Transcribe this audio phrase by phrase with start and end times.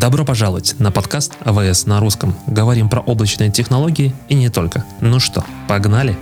[0.00, 2.32] Добро пожаловать на подкаст АВС на русском.
[2.46, 4.84] Говорим про облачные технологии и не только.
[5.00, 6.16] Ну что, погнали?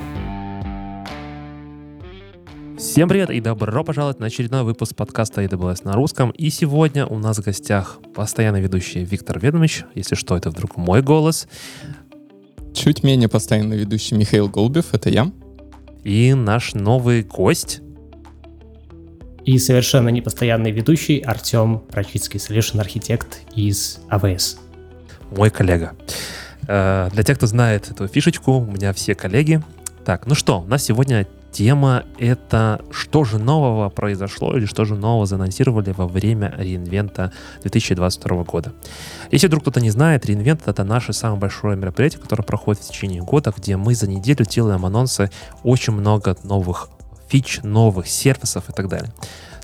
[2.78, 6.30] Всем привет и добро пожаловать на очередной выпуск подкаста AWS на русском.
[6.30, 9.84] И сегодня у нас в гостях постоянный ведущий Виктор Ведомич.
[9.94, 11.46] Если что, это вдруг мой голос.
[12.72, 15.30] Чуть менее постоянный ведущий Михаил Голубев, это я.
[16.02, 17.82] И наш новый гость
[19.46, 24.58] и совершенно непостоянный ведущий Артем Рачицкий, Solution архитект из AWS.
[25.30, 25.94] Мой коллега.
[26.66, 29.62] Э, для тех, кто знает эту фишечку, у меня все коллеги.
[30.04, 34.96] Так, ну что, у нас сегодня тема это что же нового произошло или что же
[34.96, 38.72] нового заанонсировали во время реинвента 2022 года.
[39.30, 43.22] Если вдруг кто-то не знает, реинвент это наше самое большое мероприятие, которое проходит в течение
[43.22, 45.30] года, где мы за неделю делаем анонсы
[45.62, 46.90] очень много новых
[47.28, 49.12] фич, новых сервисов и так далее.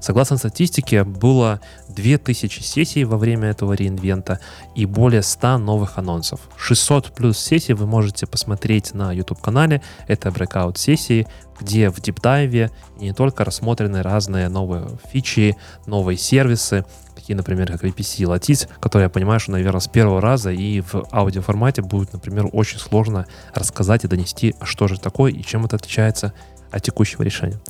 [0.02, 4.40] Согласно статистике, было 2000 сессий во время этого реинвента
[4.74, 6.40] и более 100 новых анонсов.
[6.56, 9.80] 600 плюс сессий вы можете посмотреть на YouTube-канале.
[10.08, 11.28] Это breakout сессии,
[11.60, 18.22] где в диптайве не только рассмотрены разные новые фичи, новые сервисы, такие, например, как VPC
[18.22, 22.48] и Lattice, которые я понимаю, что, наверное, с первого раза и в аудиоформате будет, например,
[22.52, 26.32] очень сложно рассказать и донести, что же такое и чем это отличается
[26.72, 27.60] от текущего решения.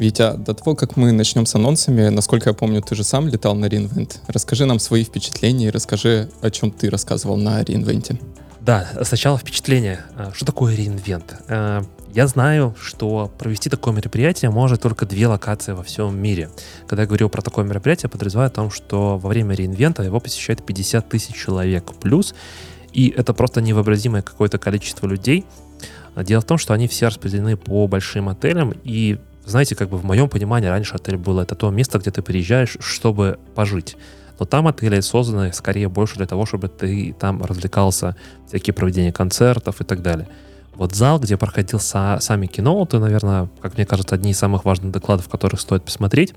[0.00, 3.54] Витя, до того, как мы начнем с анонсами, насколько я помню, ты же сам летал
[3.54, 4.16] на reInvent.
[4.28, 8.18] Расскажи нам свои впечатления и расскажи, о чем ты рассказывал на reInvent.
[8.62, 10.00] Да, сначала впечатление.
[10.16, 11.34] А, что такое reInvent?
[11.48, 11.82] А,
[12.14, 16.48] я знаю, что провести такое мероприятие может только две локации во всем мире.
[16.86, 20.64] Когда я говорю про такое мероприятие, подразумеваю о том, что во время реинвента его посещает
[20.64, 22.34] 50 тысяч человек плюс,
[22.94, 25.44] и это просто невообразимое какое-то количество людей,
[26.14, 29.18] а дело в том, что они все распределены по большим отелям, и
[29.50, 32.76] знаете, как бы в моем понимании раньше отель был это то место, где ты приезжаешь,
[32.80, 33.96] чтобы пожить.
[34.38, 38.16] Но там отели созданы скорее больше для того, чтобы ты там развлекался,
[38.48, 40.28] всякие проведения концертов и так далее.
[40.74, 44.64] Вот зал, где проходил са- сами кино, это, наверное, как мне кажется, одни из самых
[44.64, 46.32] важных докладов, которых стоит посмотреть.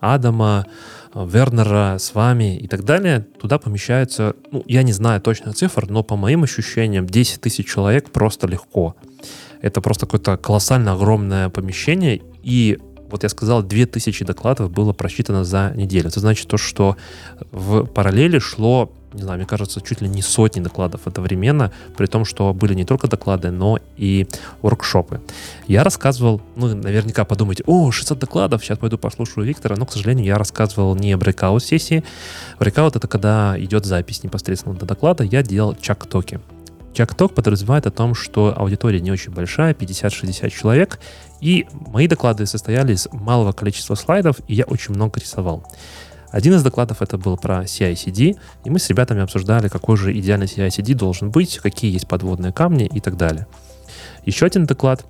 [0.00, 0.66] Адама,
[1.14, 6.02] Вернера с вами и так далее, туда помещаются, ну, я не знаю точно цифр, но
[6.02, 8.96] по моим ощущениям 10 тысяч человек просто легко.
[9.62, 12.78] Это просто какое-то колоссально огромное помещение, и
[13.10, 16.08] вот я сказал, 2000 докладов было просчитано за неделю.
[16.08, 16.96] Это значит то, что
[17.52, 22.24] в параллели шло не знаю, мне кажется, чуть ли не сотни докладов одновременно, при том,
[22.24, 24.26] что были не только доклады, но и
[24.60, 25.20] воркшопы.
[25.68, 30.26] Я рассказывал, ну, наверняка подумайте, о, 600 докладов, сейчас пойду послушаю Виктора, но, к сожалению,
[30.26, 32.04] я рассказывал не breakout сессии.
[32.58, 36.40] Breakout— это когда идет запись непосредственно до доклада, я делал чак-токи.
[36.94, 41.00] Чак-ток подразумевает о том, что аудитория не очень большая, 50-60 человек,
[41.40, 45.66] и мои доклады состояли из малого количества слайдов, и я очень много рисовал.
[46.30, 50.46] Один из докладов это был про CI-CD, и мы с ребятами обсуждали, какой же идеальный
[50.46, 53.46] CI-CD должен быть, какие есть подводные камни и так далее.
[54.24, 55.04] Еще один доклад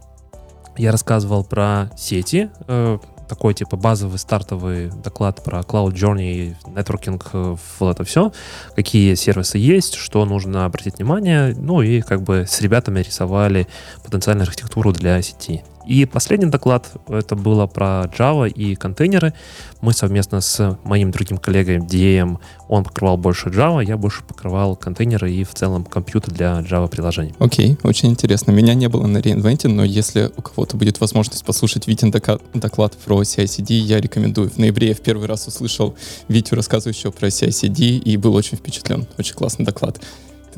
[0.77, 2.99] я рассказывал про сети, э,
[3.29, 8.33] такой типа базовый стартовый доклад про Cloud Journey, нетворкинг, э, вот это все,
[8.77, 13.67] какие сервисы есть, что нужно обратить внимание, ну и как бы с ребятами рисовали
[14.03, 15.62] потенциальную архитектуру для сети.
[15.87, 19.34] И последний доклад, это было про Java и контейнеры.
[19.81, 25.31] Мы совместно с моим другим коллегой DM, он покрывал больше Java, я больше покрывал контейнеры
[25.31, 27.34] и в целом компьютер для Java приложений.
[27.39, 28.53] Окей, okay, очень интересно.
[28.53, 33.23] Меня не было на реинвенте, но если у кого-то будет возможность послушать Витин доклад про
[33.23, 34.50] CI-CD, я рекомендую.
[34.50, 35.94] В ноябре я в первый раз услышал
[36.28, 39.06] Витю рассказывающего про CI-CD и был очень впечатлен.
[39.19, 40.00] Очень классный доклад.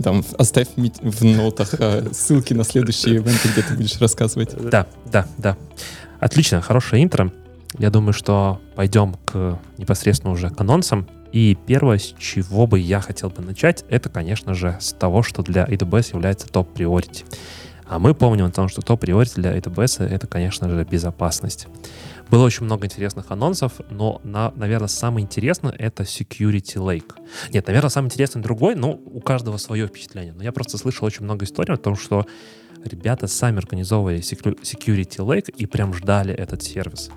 [0.03, 4.51] Там оставь в нотах а, ссылки на следующие ивенты, где ты будешь рассказывать.
[4.71, 5.57] Да, да, да.
[6.21, 7.33] Отлично, хорошее интро.
[7.79, 11.07] Я думаю, что пойдем к непосредственно уже к анонсам.
[11.33, 15.43] И первое, с чего бы я хотел бы начать, это, конечно же, с того, что
[15.43, 17.25] для AWS является топ-приорити.
[17.89, 21.67] А мы помним о том, что топ-приорити для AWS это, конечно же, безопасность.
[22.31, 27.13] Было очень много интересных анонсов, но, на, наверное, самый интересный— это Security Lake.
[27.53, 30.35] Нет, наверное, самый интересный другой, но у каждого свое впечатление.
[30.37, 32.27] Но я просто слышал очень много историй о том, что
[32.85, 37.11] ребята сами организовывали Security Lake и прям ждали этот сервис.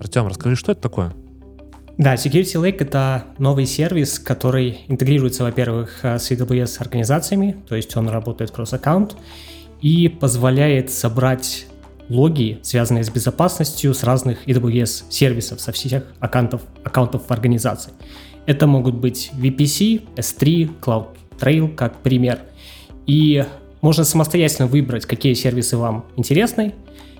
[0.00, 1.14] Артем, расскажи, что это такое?
[1.96, 8.10] Да, Security Lake— это новый сервис, который интегрируется, во-первых, с AWS организациями, то есть он
[8.10, 9.16] работает кросс-аккаунт,
[9.80, 11.66] и позволяет собрать
[12.08, 17.92] логи, связанные с безопасностью с разных AWS сервисов, со всех аккаунтов, аккаунтов в организации.
[18.46, 22.40] Это могут быть VPC, S3, CloudTrail как пример.
[23.06, 23.44] И
[23.80, 26.74] можно самостоятельно выбрать, какие сервисы вам интересны.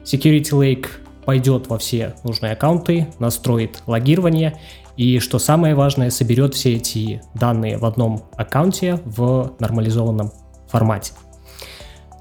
[0.05, 0.87] Security Lake
[1.25, 4.59] пойдет во все нужные аккаунты, настроит логирование
[4.97, 10.33] и, что самое важное, соберет все эти данные в одном аккаунте в нормализованном
[10.69, 11.13] формате.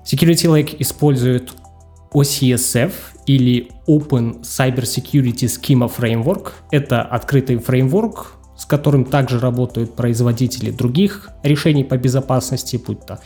[0.04, 1.52] Security Lake использует
[2.16, 2.94] OCSF
[3.26, 6.54] или Open Cyber Security Schema Framework.
[6.72, 13.20] Это открытый фреймворк, с которым также работают производители других решений по безопасности, будь то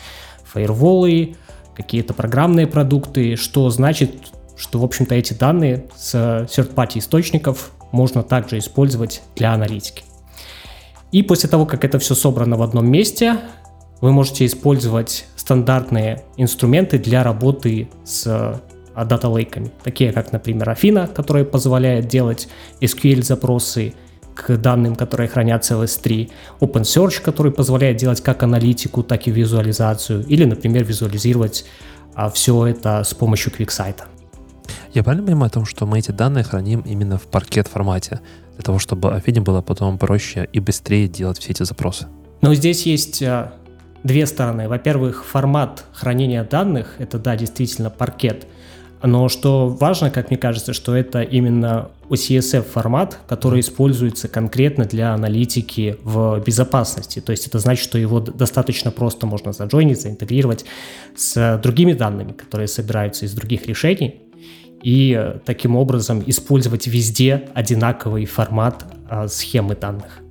[0.44, 1.36] фаерволы,
[1.76, 4.12] какие-то программные продукты, что значит,
[4.58, 10.04] что, в общем-то, эти данные с third-party источников можно также использовать для аналитики.
[11.12, 13.38] И после того, как это все собрано в одном месте,
[14.02, 18.62] вы можете использовать стандартные инструменты для работы с
[19.06, 22.48] дата-лейками, такие как, например, Afina, которая позволяет делать
[22.82, 23.94] SQL-запросы
[24.40, 26.32] к данным, которые хранятся в S3,
[26.62, 31.66] OpenSearch, который позволяет делать как аналитику, так и визуализацию, или, например, визуализировать
[32.16, 33.98] а, все это с помощью QuickSight.
[34.94, 38.22] Я правильно понимаю о том, что мы эти данные храним именно в паркет формате,
[38.56, 42.08] для того, чтобы Afine было потом проще и быстрее делать все эти запросы?
[42.42, 43.54] Но здесь есть а,
[44.04, 44.70] две стороны.
[44.70, 48.48] Во-первых, формат хранения данных, это, да, действительно паркет–
[49.02, 55.14] но что важно, как мне кажется, что это именно OCSF формат, который используется конкретно для
[55.14, 57.22] аналитики в безопасности.
[57.22, 60.66] То есть это значит, что его достаточно просто можно заджойнить, заинтегрировать
[61.16, 64.22] с другими данными, которые собираются из других решений,
[64.82, 70.22] и э, таким образом использовать везде одинаковый формат а, схемы данных.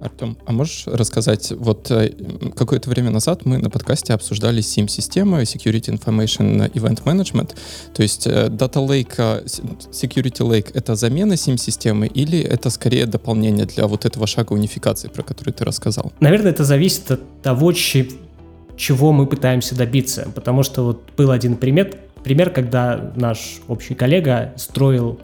[0.00, 2.12] Артем, а можешь рассказать, вот э,
[2.54, 7.54] какое-то время назад мы на подкасте обсуждали SIM-системы, Security Information Event Management,
[7.94, 9.44] то есть э, Data Lake, э,
[9.90, 15.22] Security Lake— это замена SIM-системы или это скорее дополнение для вот этого шага унификации, про
[15.22, 16.12] который ты рассказал?
[16.20, 21.92] Наверное, это зависит от того, чего мы пытаемся добиться, потому что вот был один пример,
[22.22, 25.18] пример, когда наш общий коллега строил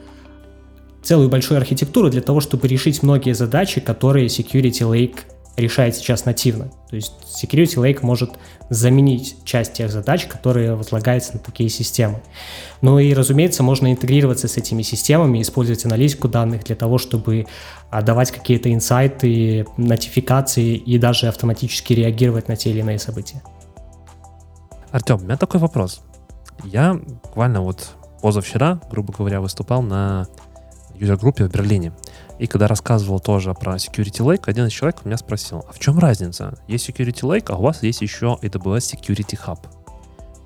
[1.05, 5.19] целую большую архитектуру для того, чтобы решить многие задачи, которые Security Lake
[5.57, 6.71] решает сейчас нативно.
[6.91, 8.33] То есть Security Lake может
[8.71, 12.23] заменить часть тех задач, которые возлагаются на такие системы.
[12.81, 17.47] Ну и, разумеется, можно интегрироваться с этими системами, использовать аналитику данных для того, чтобы
[17.91, 23.43] а, давать какие-то инсайты, нотификации и даже автоматически реагировать на те или иные события.
[24.91, 26.01] Артем, у меня такой вопрос.
[26.65, 27.91] Я буквально вот
[28.23, 30.27] позавчера, грубо говоря, выступал на
[30.99, 31.93] юзер-группе в Берлине.
[32.39, 35.99] И когда рассказывал тоже про Security Lake, один из человек меня спросил, а в чем
[35.99, 36.59] разница?
[36.67, 39.59] Есть Security Lake, а у вас есть еще AWS Security Hub.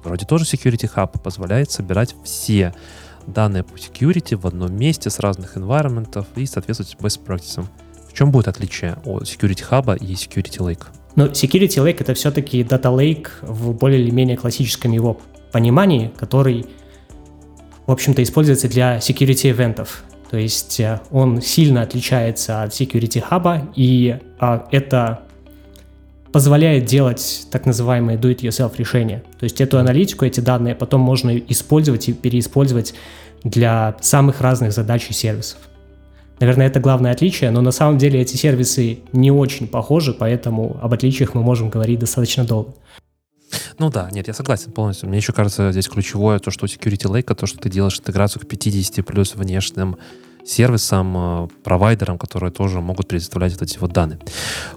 [0.05, 2.75] Вроде тоже Security Hub позволяет собирать все
[3.27, 7.67] данные по security в одном месте с разных environment и соответствовать best practices.
[8.09, 10.87] В чем будет отличие от Security Hub и Security Lake?
[11.17, 15.21] Ну, Security Lake— это все-таки Data Lake в более или менее классическом его
[15.53, 16.67] понимании, который,
[17.87, 20.05] в общем-то, используется для security ивентов.
[20.31, 25.21] То есть э, он сильно отличается от Security Hub, и а, это
[26.33, 29.23] позволяет делать так называемые do-it-yourself решения.
[29.39, 32.95] То есть эту аналитику, эти данные потом можно использовать и переиспользовать
[33.45, 35.59] для самых разных задач и сервисов.
[36.41, 40.93] Наверное, это главное отличие, но на самом деле эти сервисы не очень похожи, поэтому об
[40.95, 42.75] отличиях мы можем говорить достаточно долго.
[43.79, 45.09] Ну да, нет, я согласен полностью.
[45.09, 48.43] Мне еще кажется здесь ключевое то, что у Security Lake, то, что ты делаешь интеграцию
[48.43, 49.97] к 50 плюс внешним
[50.49, 54.19] сервисам, э, провайдерам, которые тоже могут предоставлять вот эти вот данные.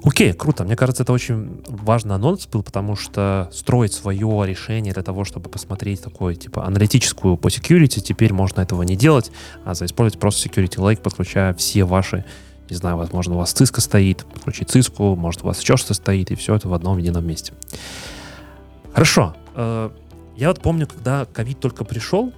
[0.04, 0.64] Окей, круто.
[0.64, 5.50] Мне кажется, это очень важный анонс был, потому что строить свое решение для того, чтобы
[5.50, 9.32] посмотреть такое, типа, аналитическую по security, теперь можно этого не делать,
[9.64, 12.26] а заиспользовать просто Security Lake, подключая все ваши
[12.70, 16.32] не знаю, возможно, у вас циска стоит, подключить циску, может, у вас еще что-то стоит,
[16.32, 17.52] и все это в одном едином месте.
[18.94, 19.36] Хорошо.
[19.56, 19.90] Э,
[20.36, 22.34] я вот помню, когда ковид только пришел,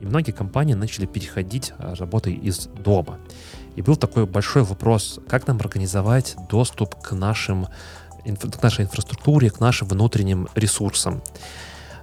[0.00, 3.18] и многие компании начали переходить а, работой из дома.
[3.76, 7.68] И был такой большой вопрос, как нам организовать доступ к, нашим,
[8.24, 11.22] к нашей инфраструктуре, к нашим внутренним ресурсам.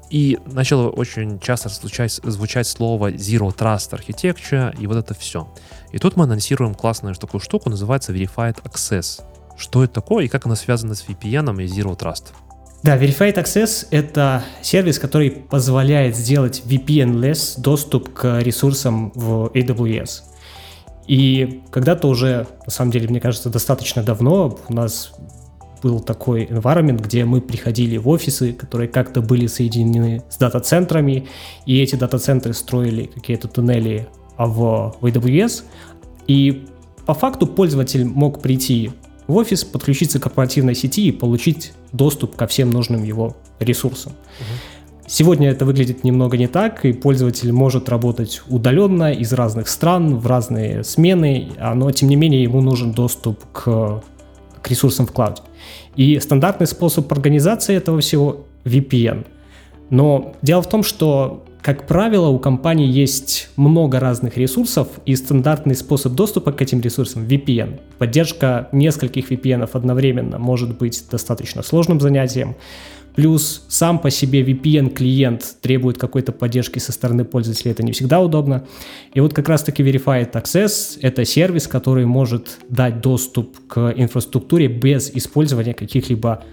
[0.10, 5.53] И начало очень часто звучать, звучать слово Zero Trust Architecture и вот это все.
[5.91, 9.24] И тут мы анонсируем классную такую штуку, называется Verified Access.
[9.58, 12.34] Что это такое и как оно связано с VPN и Zero Trust?
[12.81, 20.21] Да, Verified Access— это сервис, который позволяет сделать VPN-less доступ к ресурсам в AWS.
[21.05, 25.12] И когда-то уже, на самом деле, мне кажется, достаточно давно у нас
[25.83, 31.27] был такой environment, где мы приходили в офисы, которые как-то были соединены с дата-центрами,
[31.65, 34.07] и эти дата-центры строили какие-то туннели
[34.38, 35.63] в, в AWS,
[36.27, 36.67] и
[37.05, 38.91] по факту пользователь мог прийти
[39.27, 44.13] в офис, подключиться к корпоративной сети и получить доступ ко всем нужным его ресурсам.
[45.08, 50.27] Сегодня это выглядит немного не так, и пользователь может работать удаленно из разных стран, в
[50.27, 54.03] разные смены, а, но тем не менее ему нужен доступ к,
[54.62, 55.41] к ресурсам в клауде.
[55.96, 59.25] И стандартный способ организации этого всего VPN.
[59.89, 65.75] Но дело в том, что, как правило, у компании есть много разных ресурсов, и стандартный
[65.75, 67.82] способ доступа к этим ресурсам VPN.
[67.98, 72.56] Поддержка нескольких VPN одновременно может быть достаточно сложным занятием.
[73.16, 78.66] Плюс сам по себе VPN-клиент требует какой-то поддержки со стороны пользователя, это не всегда удобно.
[79.13, 85.10] И вот как раз-таки Verified Access— это сервис, который может дать доступ к инфраструктуре без
[85.13, 86.46] использования каких-либо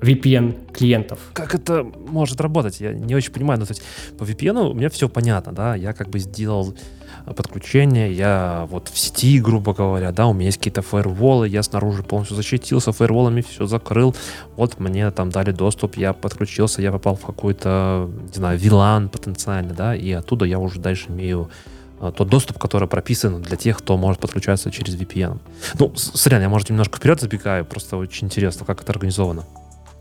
[0.00, 1.18] VPN-клиентов.
[1.32, 2.80] Как это может работать?
[2.80, 3.60] Я не очень понимаю.
[3.60, 3.82] Ну, то есть
[4.18, 6.74] по VPN у меня все понятно, да, я как бы сделал
[7.26, 12.02] подключение, я вот в сети, грубо говоря, да, у меня есть какие-то фаерволы, я снаружи
[12.02, 14.14] полностью защитился фаерволами, все закрыл,
[14.56, 19.74] вот мне там дали доступ, я подключился, я попал в какой-то, не знаю, VLAN потенциально,
[19.74, 21.50] да, и оттуда я уже дальше имею
[22.00, 25.38] а, тот доступ, который прописан для тех, кто может подключаться через VPN.
[25.78, 29.44] Ну, сорян, я, может, немножко вперед забегаю, просто очень интересно, как это организовано.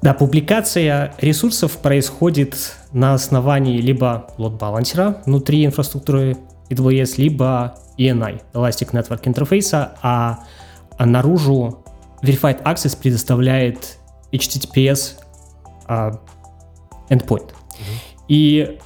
[0.01, 6.37] Да, публикация ресурсов происходит на основании либо лот-балансера внутри инфраструктуры
[6.69, 10.39] AWS, либо ENI, Elastic Network Interface, а,
[10.97, 11.83] а наружу
[12.23, 13.97] Verified Access предоставляет
[14.31, 15.15] HTTPS
[15.87, 16.21] а,
[17.09, 17.49] endpoint.
[17.49, 18.19] Mm-hmm.
[18.29, 18.79] И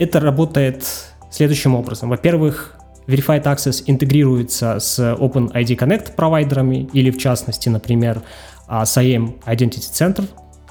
[0.00, 0.84] это работает
[1.30, 2.08] следующим образом.
[2.10, 2.76] Во-первых,
[3.06, 8.22] Verified Access интегрируется с OpenID Connect провайдерами или, в частности, например,
[8.68, 10.28] с IAM Identity Center,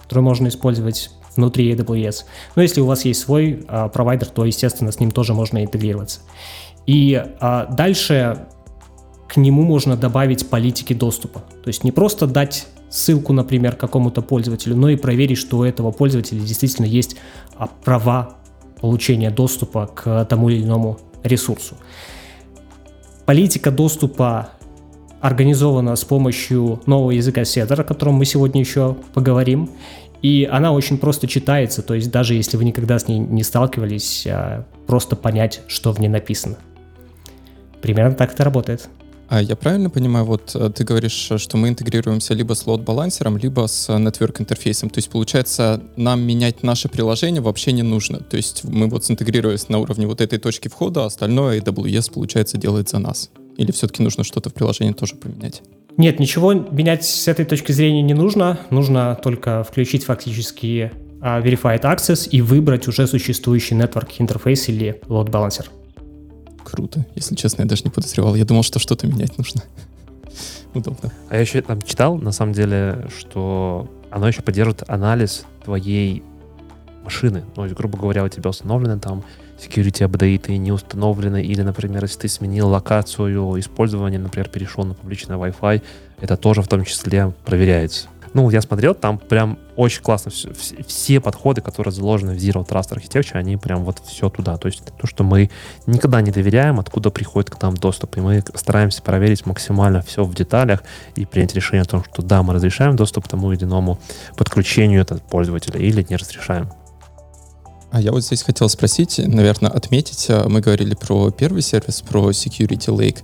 [0.09, 2.23] который можно использовать внутри AWS.
[2.55, 6.21] Но если у вас есть свой а, провайдер, то, естественно, с ним тоже можно интегрироваться.
[6.87, 8.47] И а, дальше
[9.27, 11.41] к нему можно добавить политики доступа.
[11.63, 15.91] То есть не просто дать ссылку, например, какому-то пользователю, но и проверить, что у этого
[15.91, 17.15] пользователя действительно есть
[17.55, 18.37] а, права
[18.81, 21.75] получения доступа к тому или иному ресурсу.
[23.27, 24.49] Политика доступа
[25.21, 29.69] организована с помощью нового языка Setter, о котором мы сегодня еще поговорим.
[30.21, 34.27] И она очень просто читается, то есть даже если вы никогда с ней не сталкивались,
[34.27, 36.57] а, просто понять, что в ней написано.
[37.81, 38.89] Примерно так это работает.
[39.29, 43.67] А я правильно понимаю, вот э, ты говоришь, что мы интегрируемся либо с лот-балансером, либо
[43.67, 44.89] с network интерфейсом.
[44.89, 48.21] То есть, получается, нам менять наше приложение вообще не нужно.
[48.21, 52.57] То есть мы вот синтегрировались на уровне вот этой точки входа, а остальное AWS, получается,
[52.57, 53.29] делает за нас.
[53.55, 55.61] Или все-таки нужно что-то в приложении тоже поменять?
[55.99, 58.57] Нет, ничего менять с этой точки зрения не нужно.
[58.69, 65.29] Нужно только включить фактически uh, Verified Access и выбрать уже существующий Network интерфейс или Load
[65.29, 65.65] Balancer.
[66.63, 67.05] Круто.
[67.15, 68.35] Если честно, я даже не подозревал.
[68.35, 69.61] Я думал, что что-то менять нужно.
[70.73, 71.11] Удобно.
[71.27, 76.23] А я еще там читал, на самом деле, что оно еще поддерживает анализ твоей
[77.03, 77.43] машины.
[77.57, 79.25] Ну, грубо говоря, у тебя установлены там
[79.59, 85.35] security апдейты не установлены, или, например, если ты сменил локацию использования, например, перешел на публичный
[85.35, 85.81] Wi-Fi,
[86.21, 88.07] это тоже в том числе проверяется.
[88.33, 90.51] Ну, я смотрел, там прям очень классно все,
[90.85, 94.57] все подходы, которые заложены в Zero Trust Architecture, они прям вот все туда.
[94.57, 95.49] То есть то, что мы
[95.87, 98.17] никогда не доверяем, откуда приходит к нам доступ.
[98.17, 100.83] И мы стараемся проверить максимально все в деталях
[101.15, 103.99] и принять решение о том, что да, мы разрешаем доступ к тому или иному
[104.35, 106.69] подключению этого пользователя или не разрешаем.
[107.91, 112.29] А я вот здесь хотел спросить, наверное, отметить, а, мы говорили про первый сервис, про
[112.29, 113.17] Security Lake.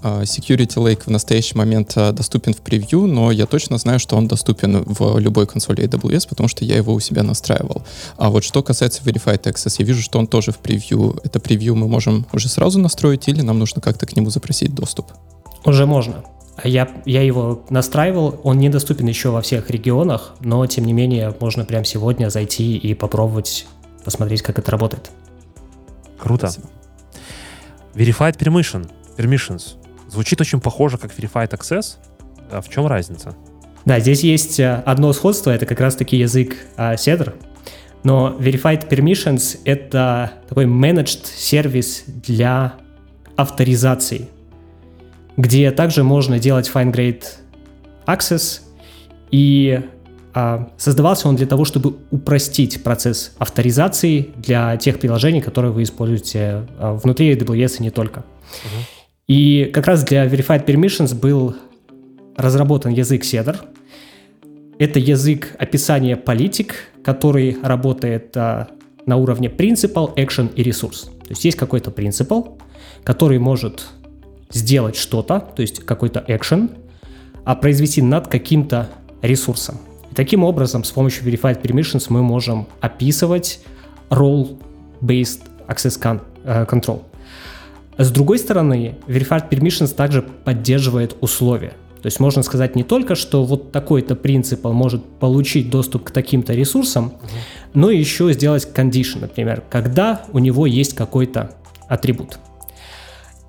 [0.00, 4.16] А, Security Lake в настоящий момент а, доступен в превью, но я точно знаю, что
[4.16, 7.82] он доступен в любой консоли AWS, потому что я его у себя настраивал.
[8.16, 11.18] А вот что касается Verified Access, я вижу, что он тоже в превью.
[11.24, 15.06] Это превью мы можем уже сразу настроить или нам нужно как-то к нему запросить доступ?
[15.64, 16.22] Уже можно.
[16.62, 21.64] Я, я его настраивал, он недоступен еще во всех регионах, но тем не менее можно
[21.64, 23.66] прямо сегодня зайти и попробовать
[24.04, 25.10] посмотреть, как это работает.
[26.18, 26.48] Круто.
[26.48, 26.70] Спасибо.
[27.94, 29.74] Verified Permission, Permissions.
[30.08, 31.96] Звучит очень похоже, как Verified Access.
[32.50, 33.34] А в чем разница?
[33.84, 37.34] Да, здесь есть э, одно сходство, это как раз-таки язык uh, Cedar.
[38.04, 42.74] Но Verified Permissions— это такой managed сервис для
[43.36, 44.28] авторизации,
[45.36, 47.24] где также можно делать fine-grade
[48.06, 48.60] access
[49.30, 50.01] и а,
[50.78, 56.94] создавался он для того, чтобы упростить процесс авторизации для тех приложений, которые вы используете а,
[56.94, 58.20] внутри AWS и не только.
[58.20, 59.02] Uh-huh.
[59.28, 61.54] И как раз для Verified Permissions был
[62.36, 63.58] разработан язык Cedar.
[64.78, 68.68] Это язык описания политик, который работает а,
[69.04, 71.10] на уровне principal, action и ресурс.
[71.24, 72.58] То есть есть какой-то principal,
[73.04, 73.86] который может
[74.50, 76.70] сделать что-то, то есть какой-то action,
[77.44, 78.88] а произвести над каким-то
[79.20, 79.78] ресурсом.
[80.12, 83.60] И таким образом, с помощью Verified Permissions мы можем описывать
[84.10, 87.00] role-based access э, control.
[87.96, 91.72] С другой стороны, Verified Permissions также поддерживает условия.
[92.02, 96.52] То есть можно сказать не только, что вот такой-то принцип может получить доступ к таким-то
[96.52, 97.14] ресурсам, угу.
[97.72, 101.52] но еще сделать condition, например, когда у него есть какой-то
[101.88, 102.38] атрибут.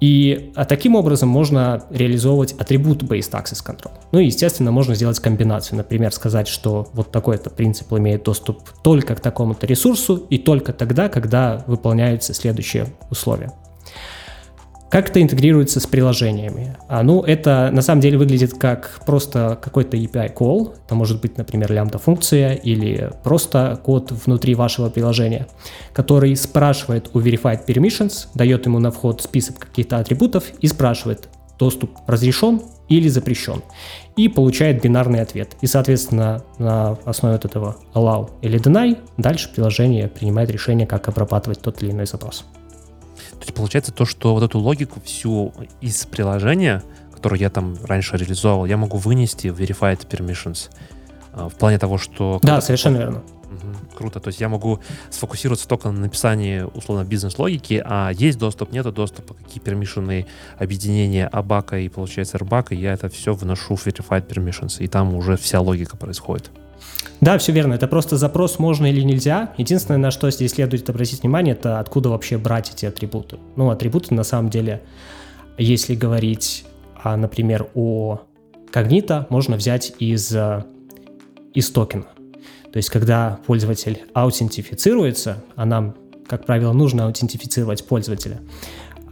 [0.03, 3.91] И а таким образом можно реализовывать атрибут-based access control.
[4.11, 5.77] Ну и, естественно, можно сделать комбинацию.
[5.77, 11.07] Например, сказать, что вот такой-то принцип имеет доступ только к такому-то ресурсу и только тогда,
[11.07, 13.53] когда выполняются следующие условия.
[14.93, 16.77] Как это интегрируется с приложениями?
[16.87, 20.75] А, ну, это на самом деле выглядит как просто какой-то API call.
[20.85, 25.47] Это может быть, например, лямбда-функция или просто код внутри вашего приложения,
[25.93, 31.89] который спрашивает у Verified Permissions, дает ему на вход список каких-то атрибутов и спрашивает, доступ
[32.05, 33.63] разрешен или запрещен.
[34.15, 35.55] И получает бинарный ответ.
[35.61, 41.61] И, соответственно, на основе вот этого allow или deny дальше приложение принимает решение, как обрабатывать
[41.61, 42.45] тот или иной запрос.
[43.43, 46.81] То есть получается то, что вот эту логику всю из приложения,
[47.13, 50.69] которую я там раньше реализовал, я могу вынести в Verified Permissions.
[51.33, 52.39] А, в плане того, что...
[52.41, 53.17] Да, совершенно верно.
[53.17, 54.21] Угу, круто.
[54.21, 59.33] То есть я могу сфокусироваться только на написании, условно, бизнес-логики, а есть доступ, нету доступа,
[59.33, 60.25] какие пермишины,
[60.57, 65.35] объединения абака и, получается, рбака, я это все вношу в Verified Permissions, и там уже
[65.35, 66.49] вся логика происходит.
[67.21, 67.75] Да, все верно.
[67.75, 69.53] Это просто запрос можно или нельзя.
[69.57, 73.37] Единственное, на что здесь следует обратить внимание, это откуда вообще брать эти атрибуты.
[73.55, 74.81] Ну, атрибуты на самом деле,
[75.57, 76.65] если говорить,
[77.01, 78.21] а, например, у
[78.71, 80.65] Cognito, можно взять из, э,
[81.53, 82.07] из токена.
[82.73, 85.95] То есть, когда пользователь аутентифицируется, а нам,
[86.27, 88.41] как правило, нужно аутентифицировать пользователя,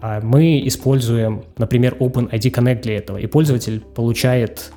[0.02, 4.74] а мы используем, например, OpenID Connect для этого, и пользователь получает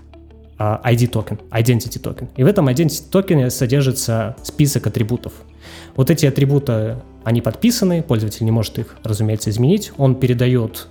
[0.85, 2.28] ID токен, identity токен.
[2.37, 5.33] И в этом identity токене содержится список атрибутов.
[5.97, 9.92] Вот эти атрибуты, они подписаны, пользователь не может их, разумеется, изменить.
[9.97, 10.88] Он передает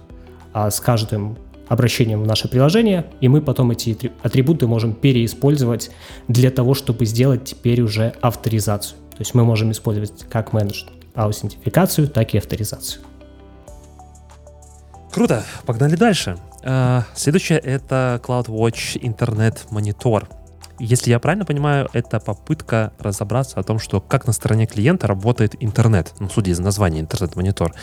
[0.54, 1.38] а, с каждым
[1.68, 5.92] обращением в наше приложение, и мы потом эти атрибуты можем переиспользовать
[6.28, 8.98] для того, чтобы сделать теперь уже авторизацию.
[9.12, 13.02] То есть мы можем использовать как менедж аутентификацию, так и авторизацию.
[15.12, 16.38] Круто, погнали дальше.
[16.64, 20.28] Uh, следующее это CloudWatch Internet Monitor.
[20.80, 25.56] Если я правильно понимаю, это попытка разобраться о том, что как на стороне клиента работает
[25.60, 27.74] интернет, ну, судя из названия интернет-монитор.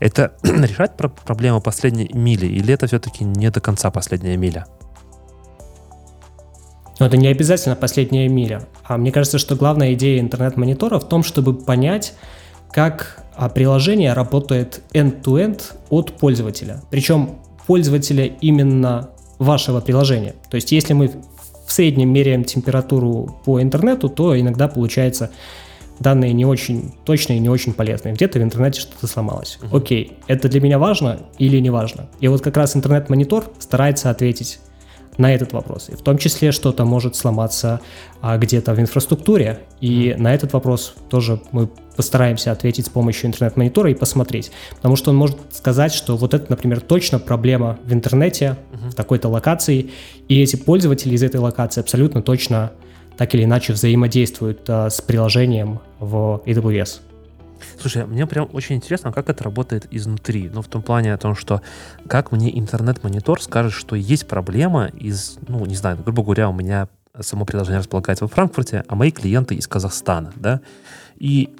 [0.00, 4.66] Это решать про- проблему последней мили или это все-таки не до конца последняя миля?
[6.98, 8.62] Но это не обязательно последняя миля.
[8.84, 12.14] А мне кажется, что главная идея интернет-монитора в том, чтобы понять,
[12.70, 16.82] как а приложение работает end-to-end от пользователя.
[16.90, 20.34] Причем пользователя именно вашего приложения.
[20.50, 21.10] То есть если мы
[21.66, 25.30] в среднем меряем температуру по интернету, то иногда получается
[26.00, 28.14] данные не очень точные, не очень полезные.
[28.14, 29.58] Где-то в интернете что-то сломалось.
[29.62, 29.76] Uh-huh.
[29.76, 32.08] Окей, это для меня важно или не важно?
[32.20, 34.58] И вот как раз интернет-монитор старается ответить
[35.16, 35.88] на этот вопрос.
[35.88, 37.80] И в том числе что-то может сломаться
[38.20, 39.60] а, где-то в инфраструктуре.
[39.80, 40.20] И mm.
[40.20, 44.50] на этот вопрос тоже мы постараемся ответить с помощью интернет-монитора и посмотреть.
[44.76, 48.90] Потому что он может сказать, что вот это, например, точно проблема в интернете, uh-huh.
[48.90, 49.90] в такой-то локации,
[50.28, 52.72] и эти пользователи из этой локации абсолютно точно
[53.16, 57.00] так или иначе взаимодействуют а, с приложением в AWS.
[57.80, 60.50] Слушай, мне прям очень интересно, как это работает изнутри.
[60.52, 61.62] Ну, в том плане о том, что
[62.08, 66.88] как мне интернет-монитор скажет, что есть проблема из, ну, не знаю, грубо говоря, у меня
[67.20, 70.60] само приложение располагается во Франкфурте, а мои клиенты из Казахстана, да,
[71.16, 71.54] и,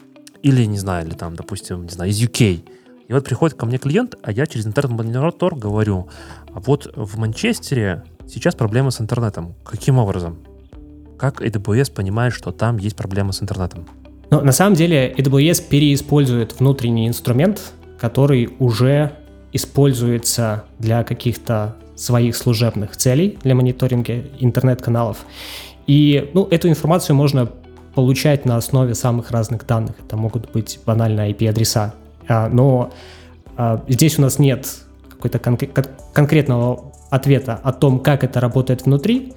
[0.44, 2.60] или, не знаю, или там, допустим, не знаю, из UK.
[3.08, 6.08] И вот приходит ко мне клиент, а я через интернет-монитор говорю,
[6.52, 9.54] а вот в Манчестере сейчас проблема с интернетом.
[9.64, 10.38] Каким образом?
[11.18, 13.86] Как AWS понимает, что там есть проблема с интернетом?
[14.30, 19.12] Но на самом деле AWS переиспользует внутренний инструмент, который уже
[19.52, 25.24] используется для каких-то своих служебных целей, для мониторинга интернет-каналов.
[25.86, 27.50] И ну, эту информацию можно
[27.94, 29.96] получать на основе самых разных данных.
[30.04, 31.94] Это могут быть банально IP-адреса.
[32.28, 32.92] А, но
[33.56, 34.68] а, здесь у нас нет
[35.08, 35.58] какой-то кон-
[36.12, 39.32] конкретного ответа о том, как это работает внутри.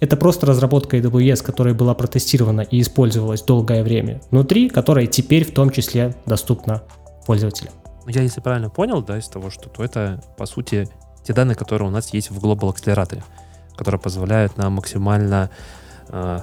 [0.00, 5.54] Это просто разработка AWS, которая была протестирована и использовалась долгое время внутри, которая теперь в
[5.54, 6.82] том числе доступна
[7.24, 7.72] пользователям.
[8.04, 10.88] Ну, я, если правильно понял, да, из того, что то это, по сути,
[11.22, 13.22] те данные, которые у нас есть в Global Accelerator,
[13.76, 15.50] которые позволяют нам максимально
[16.08, 16.40] э,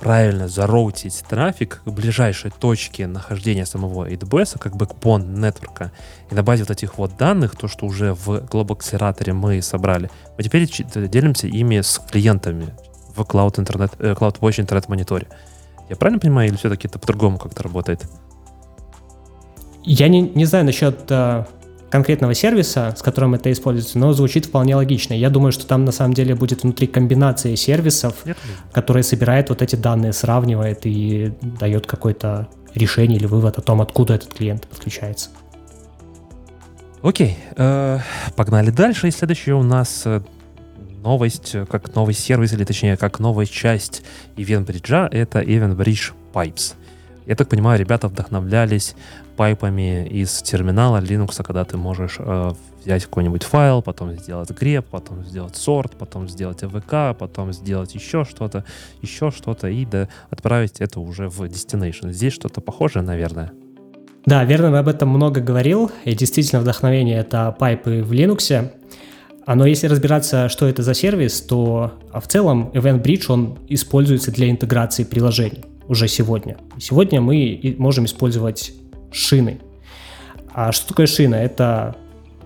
[0.00, 5.92] правильно зароутить трафик к ближайшей точке нахождения самого AWS, как backbone нетворка.
[6.30, 10.44] И на базе вот этих вот данных, то, что уже в Global мы собрали, мы
[10.44, 10.66] теперь
[11.08, 12.74] делимся ими с клиентами,
[13.14, 15.26] в Cloud, интернет, э, CloudWatch интернет-мониторе.
[15.88, 18.08] Я правильно понимаю, или все-таки это по-другому как-то работает?
[19.82, 21.44] Я не, не знаю насчет э,
[21.90, 25.12] конкретного сервиса, с которым это используется, но звучит вполне логично.
[25.12, 28.38] Я думаю, что там на самом деле будет внутри комбинации сервисов, Нет.
[28.72, 34.14] которые собирает вот эти данные, сравнивает и дает какое-то решение или вывод о том, откуда
[34.14, 35.30] этот клиент подключается.
[37.02, 37.98] Окей, э,
[38.36, 39.08] погнали дальше.
[39.08, 40.20] И следующее у нас э,
[41.02, 44.02] новость, как новый сервис, или точнее, как новая часть
[44.36, 46.74] EventBridge, это EventBridge Pipes.
[47.30, 48.96] Я так понимаю, ребята вдохновлялись
[49.36, 52.50] пайпами из терминала Linux, когда ты можешь э,
[52.84, 58.24] взять какой-нибудь файл, потом сделать grep, потом сделать sort, потом сделать AVK, потом сделать еще
[58.24, 58.64] что-то,
[59.00, 62.10] еще что-то, и да, отправить это уже в destination.
[62.10, 63.52] Здесь что-то похожее, наверное.
[64.26, 68.72] Да, верно, об этом много говорил, и действительно вдохновение— это пайпы в Linux.
[69.46, 74.32] А, но если разбираться, что это за сервис, то в целом Event Bridge, он используется
[74.32, 76.56] для интеграции приложений уже сегодня.
[76.78, 78.72] Сегодня мы можем использовать
[79.10, 79.60] шины.
[80.54, 81.34] А что такое шина?
[81.34, 81.96] Это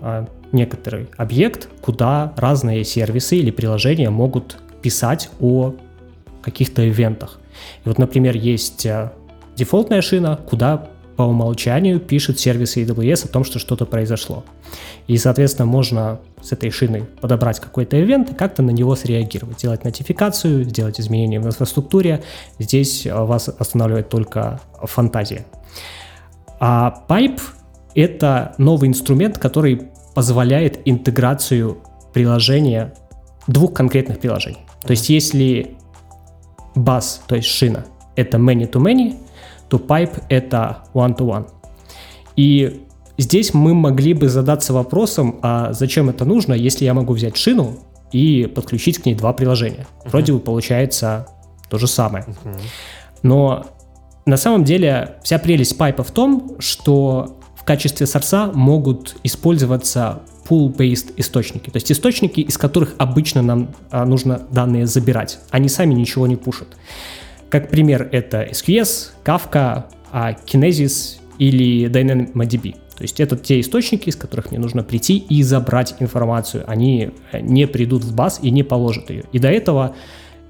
[0.01, 5.75] а, некоторый объект, куда разные сервисы или приложения могут писать о
[6.41, 7.39] каких-то ивентах.
[7.85, 9.13] И вот, например, есть а,
[9.55, 14.43] дефолтная шина, куда по умолчанию пишет сервис AWS о том, что что-то произошло.
[15.07, 19.83] И, соответственно, можно с этой шиной подобрать какой-то ивент и как-то на него среагировать, сделать
[19.83, 22.23] нотификацию, сделать изменения в инфраструктуре.
[22.59, 25.45] Здесь а, вас останавливает только фантазия.
[26.59, 27.41] А Pipe—
[27.95, 31.77] это новый инструмент, который позволяет интеграцию
[32.13, 32.93] приложения,
[33.47, 34.59] двух конкретных приложений.
[34.81, 35.75] То есть если
[36.73, 39.17] бас, то есть шина, это many-to-many,
[39.69, 41.47] то pipe— это one-to-one.
[42.35, 42.83] И
[43.17, 47.79] здесь мы могли бы задаться вопросом, а зачем это нужно, если я могу взять шину
[48.11, 49.87] и подключить к ней два приложения.
[50.03, 50.09] Uh-huh.
[50.09, 51.27] Вроде бы получается
[51.69, 52.25] то же самое.
[52.25, 52.59] Uh-huh.
[53.23, 53.65] Но
[54.25, 61.13] на самом деле вся прелесть пайпа в том, что в качестве сорса могут использоваться pool-based
[61.17, 65.39] источники, то есть источники, из которых обычно нам а, нужно данные забирать.
[65.49, 66.67] Они сами ничего не пушат.
[67.49, 72.75] Как пример, это SQS, Kafka, а Kinesis или DynamoDB.
[72.95, 76.63] То есть это те источники, из которых мне нужно прийти и забрать информацию.
[76.67, 79.25] Они э, не придут в баз и не положат ее.
[79.33, 79.95] И до этого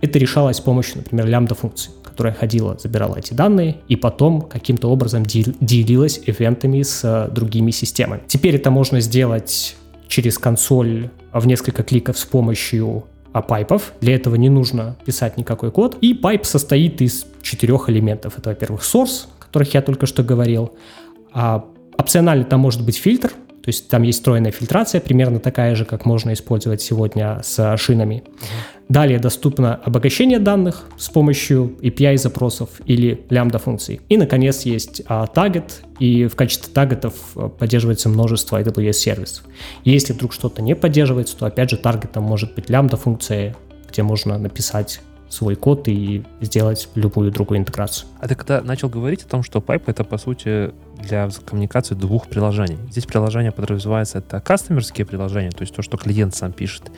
[0.02, 5.26] это решалось с помощью, например, лямбда-функции, которая ходила, забирала эти данные и потом каким-то образом
[5.26, 8.22] делилась ивентами с э, другими системами.
[8.28, 9.76] Теперь это можно сделать
[10.08, 13.06] через консоль в несколько кликов с помощью
[13.36, 13.92] а pipe ов.
[14.00, 15.98] Для этого не нужно писать никакой код.
[16.00, 18.38] И pipe состоит из четырех элементов.
[18.38, 20.72] Это, во-первых, source, о которых я только что говорил.
[21.34, 21.66] А
[21.98, 23.34] опционально там может быть фильтр,
[23.66, 28.24] то есть там есть встроенная фильтрация, примерно такая же, как можно использовать сегодня с шинами.
[28.90, 34.02] Далее доступно обогащение данных с помощью API запросов или лямбда функций.
[34.08, 39.46] И, наконец, есть а, target, и в качестве target ов а, поддерживается множество AWS сервисов.
[39.84, 43.56] Если вдруг что-то не поддерживается, то, опять же, таргетом может быть лямбда функция,
[43.92, 48.08] где можно написать свой код и сделать любую другую интеграцию.
[48.20, 52.28] А ты когда начал говорить о том, что Pipe это по сути для коммуникации двух
[52.28, 52.78] приложений.
[52.90, 56.92] Здесь приложение подразумевается это кастомерские приложения, то есть то, что клиент сам пишет,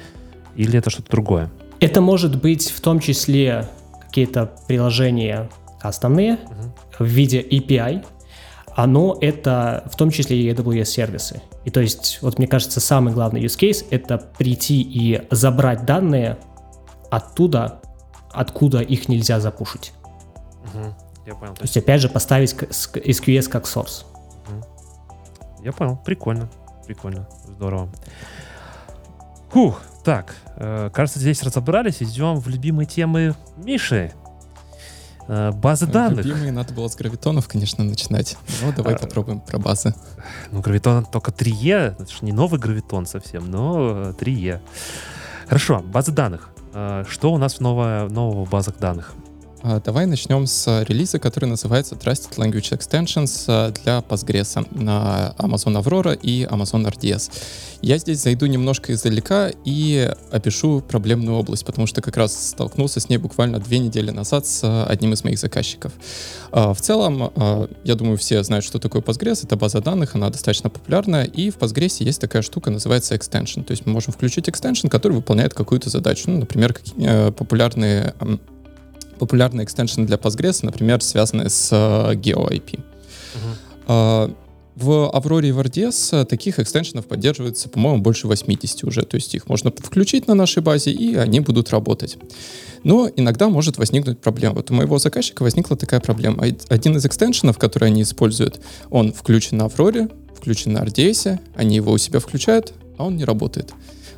[0.56, 1.50] или это что-то другое?
[1.80, 3.68] Это может быть в том числе
[4.02, 7.00] какие-то приложения кастомные uh-huh.
[7.00, 8.04] в виде API,
[8.76, 11.42] оно это в том числе и AWS сервисы.
[11.66, 16.38] И то есть, вот мне кажется, самый главный use case это прийти и забрать данные
[17.10, 17.82] оттуда,
[18.38, 19.94] откуда их нельзя запушить.
[20.66, 20.94] Угу,
[21.26, 21.54] я понял.
[21.54, 24.06] То есть, то есть опять же, поставить SQS как source.
[24.48, 25.64] Угу.
[25.64, 25.98] Я понял.
[26.06, 26.50] Прикольно.
[26.86, 27.28] Прикольно.
[27.48, 27.90] Здорово.
[29.52, 32.02] Фух, так, э, кажется, здесь разобрались.
[32.02, 34.14] Идем в любимые темы Миши.
[35.28, 36.26] Э, базы данных.
[36.26, 38.38] Любимые надо было с гравитонов, конечно, начинать.
[38.62, 39.94] Ну, давай а, попробуем про базы.
[40.52, 41.96] Ну, гравитон только 3Е.
[42.00, 44.62] Это же не новый гравитон совсем, но 3Е.
[45.48, 46.50] Хорошо, базы данных.
[46.74, 49.14] Э, что у нас в новое, нового в базах данных?
[49.70, 56.18] А, давай начнем с релиза, который называется Trusted Language Extensions а, для Postgres Amazon Aurora
[56.18, 57.30] и Amazon RDS.
[57.82, 63.10] Я здесь зайду немножко издалека и опишу проблемную область, потому что как раз столкнулся с
[63.10, 65.92] ней буквально две недели назад с одним из моих заказчиков.
[66.54, 67.34] А, в целом,
[67.84, 69.44] я думаю, все знают, что такое Postgres.
[69.44, 73.66] Это база данных, она достаточно популярная, и в Postgres есть такая штука, называется extension.
[73.66, 76.32] То есть мы можем включить extension, который выполняет какую-то задачу.
[76.32, 78.14] Ну, например, э, популярные
[79.18, 82.80] популярные экстеншены для Postgres, например, связанные с uh, GeoIP.
[82.80, 83.88] Uh-huh.
[83.88, 84.36] Uh,
[84.78, 89.02] в Авроре и в RDS таких экстеншенов поддерживается, по-моему, больше 80 уже.
[89.02, 92.18] То есть их можно включить на нашей базе, и они будут работать.
[92.84, 94.56] Но иногда может возникнуть проблема.
[94.56, 96.46] Вот у моего заказчика возникла такая проблема.
[96.70, 101.76] Один из extension ов, который они используют, он включен на Авроре, включен на RDS, они
[101.78, 103.74] его у себя включают, а он не работает.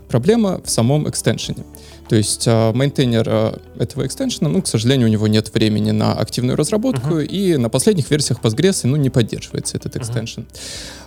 [0.09, 1.63] Проблема в самом extension е.
[2.09, 5.91] То есть э, maintainer э, этого extension а, ну, к сожалению, у него нет времени
[5.91, 7.25] на активную разработку, uh-huh.
[7.25, 10.41] и на последних версиях Postgres, ну, не поддерживается этот extension.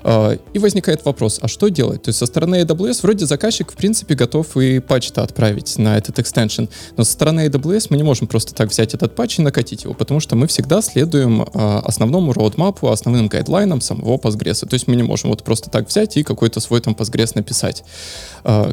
[0.04, 0.40] Uh-huh.
[0.52, 2.02] И возникает вопрос, а что делать?
[2.04, 6.20] То есть со стороны AWS вроде заказчик, в принципе, готов и патч-то отправить на этот
[6.20, 6.64] extension,
[6.96, 9.94] но со стороны AWS мы не можем просто так взять этот патч и накатить его,
[9.94, 14.66] потому что мы всегда следуем основному роудмапу, основным гайдлайнам самого Postgres.
[14.66, 17.82] То есть мы не можем вот просто так взять и какой-то свой там Postgres написать.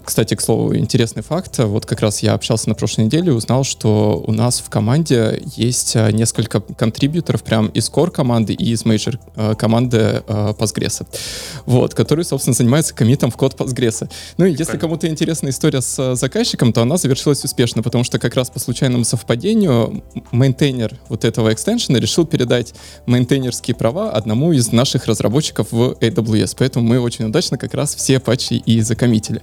[0.03, 3.63] Кстати, к слову, интересный факт, вот как раз я общался на прошлой неделе и узнал,
[3.63, 8.83] что у нас в команде есть э, несколько контрибьюторов прям из core команды и из
[8.83, 11.05] major э, команды э, Postgres.
[11.65, 14.09] Вот, которые, собственно, занимаются комитом в код Postgres.
[14.37, 18.35] Ну и если кому-то интересна история с заказчиком, то она завершилась успешно, потому что как
[18.35, 22.73] раз по случайному совпадению maintainer вот этого extension а решил передать
[23.05, 26.55] maintainer ские права одному из наших разработчиков в AWS.
[26.57, 29.41] Поэтому мы очень удачно как раз все патчи и закоммитили.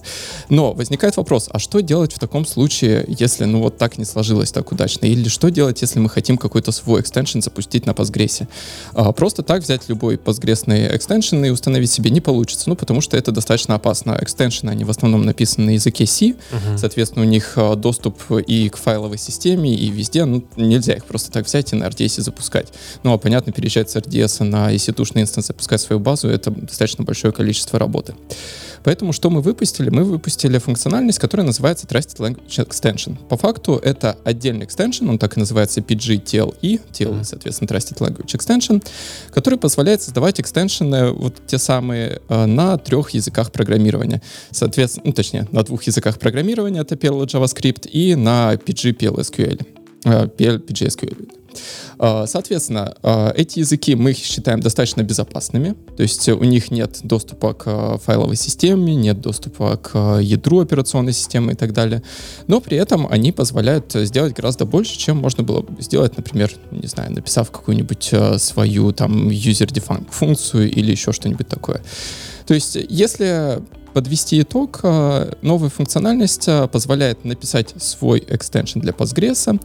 [0.48, 4.04] Но возникает вопрос, а что делать в таком случае, случае, если ну вот так не
[4.04, 5.06] сложилось так удачно?
[5.06, 8.48] Или что делать, если мы хотим какой-то свой extension запустить на Postgres?
[8.92, 13.16] А, просто так взять любой постгрессный extension и установить себе не получится, ну потому что
[13.16, 14.18] это достаточно опасно.
[14.20, 16.78] Extension ы, они в основном написаны на языке C, uh-huh.
[16.78, 21.30] соответственно, у них а, доступ и к файловой системе, и везде, ну нельзя их просто
[21.30, 22.72] так взять и на RDS запускать.
[23.04, 27.32] Ну а понятно, переезжать с RDS на EC2 инстанс, запускать свою базу, это достаточно большое
[27.32, 28.14] количество работы.
[28.84, 29.90] Поэтому что мы выпустили?
[29.90, 33.16] Мы выпустили функциональность, которая называется Trusted Language Extension.
[33.28, 38.82] По факту это отдельный экстеншн, он так и называется PGTLE, TLE, соответственно, Trusted Language Extension,
[39.32, 44.22] который позволяет создавать экстеншены, вот те самые, э, на трех языках программирования.
[44.50, 49.66] Соответственно, ну, точнее, на двух языках программирования, это PL JavaScript, и на PG PLSQL.
[50.04, 51.28] Э, PGSQL.
[51.98, 57.54] А, соответственно, а, эти языки мы считаем достаточно безопасными, то есть у них нет доступа
[57.54, 62.02] к а, файловой системе, нет доступа к ядру операционной системы и так далее,
[62.46, 66.88] но при этом они позволяют сделать гораздо больше, чем можно было бы сделать, например, не
[66.88, 71.82] знаю, написав какую-нибудь свою там user-defined функцию или еще что-нибудь такое.
[72.46, 73.60] То есть, если
[73.96, 79.58] подвести итог, э, новая функциональность э, позволяет написать свой экстеншн для Postgres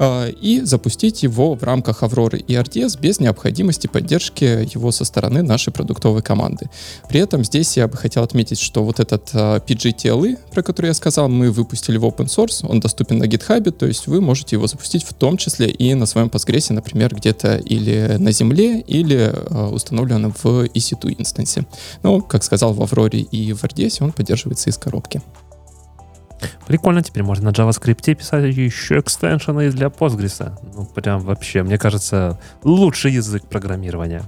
[0.00, 4.44] э, и запустить его в рамках Aurora и RDS без необходимости поддержки
[4.74, 6.68] его со стороны нашей продуктовой команды.
[7.08, 11.28] При этом здесь я бы хотел отметить, что вот этот PGTLE, про который я сказал,
[11.28, 15.04] мы выпустили в open source, он доступен на GitHub, то есть вы можете его запустить
[15.04, 19.32] в том числе и на своем Postgres, например, где-то или на земле, или
[19.72, 21.66] установленном в EC2 инстансе.
[22.02, 25.20] Ну, как сказал, в Aurora и в RDS RDS, он поддерживается из коробки.
[26.66, 30.52] Прикольно, теперь можно на JavaScript писать еще экстеншены для Postgres.
[30.74, 34.22] Ну, прям вообще, мне кажется, лучший язык программирования.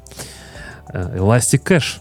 [0.92, 2.00] Э, Elastic Cache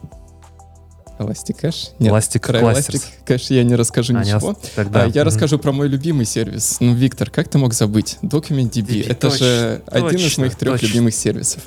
[1.19, 1.89] Elastic Cache?
[1.99, 4.51] Нет, Elastic про Elastic Cache я не расскажу а, ничего.
[4.51, 5.27] Не, тогда, а, я угу.
[5.27, 6.77] расскажу про мой любимый сервис.
[6.79, 8.17] Ну, Виктор, как ты мог забыть?
[8.21, 8.87] DocumentDB.
[8.87, 10.87] DB, Это точно, же точно, один из моих трех точно.
[10.87, 11.61] любимых сервисов.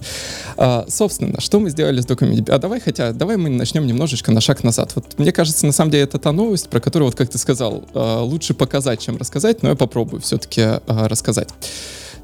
[0.56, 2.50] А, собственно, что мы сделали с DocumentDB?
[2.50, 4.92] А давай, хотя, давай мы начнем немножечко на шаг назад.
[4.94, 7.84] Вот мне кажется, на самом деле, это та новость, про которую, вот как ты сказал,
[7.94, 11.48] а, лучше показать, чем рассказать, но я попробую все-таки а, рассказать.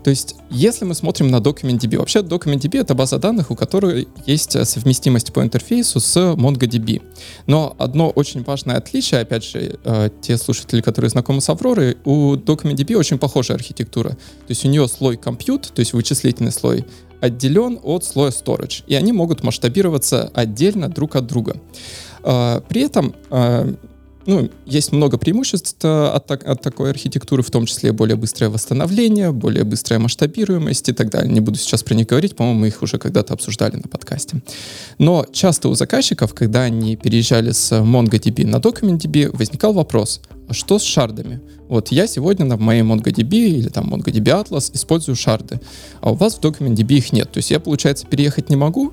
[0.06, 4.54] То есть, если мы смотрим на DocumentDB, вообще DocumentDB— это база данных, у которой есть
[4.54, 7.02] э, совместимость по интерфейсу с MongoDB.
[7.48, 12.36] Но одно очень важное отличие, опять же, э, те слушатели, которые знакомы с Авророй, у
[12.36, 14.10] DocumentDB очень похожая архитектура.
[14.10, 16.84] То есть у нее слой compute, то есть вычислительный слой,
[17.20, 21.56] отделен от слоя storage, и они могут масштабироваться отдельно друг от друга.
[22.22, 23.12] Э, при этом
[24.26, 29.32] ну, есть много преимуществ э, от, от такой архитектуры, в том числе более быстрое восстановление,
[29.32, 31.32] более быстрая масштабируемость и так далее.
[31.32, 34.42] Не буду сейчас про них говорить, по-моему, мы их уже когда-то обсуждали на подкасте.
[34.98, 40.78] Но часто у заказчиков, когда они переезжали с MongoDB на DocumentDB, возникал вопрос, а что
[40.78, 41.40] с шардами?
[41.68, 45.60] Вот я сегодня на моей MongoDB или там MongoDB Atlas использую шарды,
[46.00, 47.30] а у вас в DocumentDB их нет.
[47.32, 48.92] То есть я, получается, переехать не могу.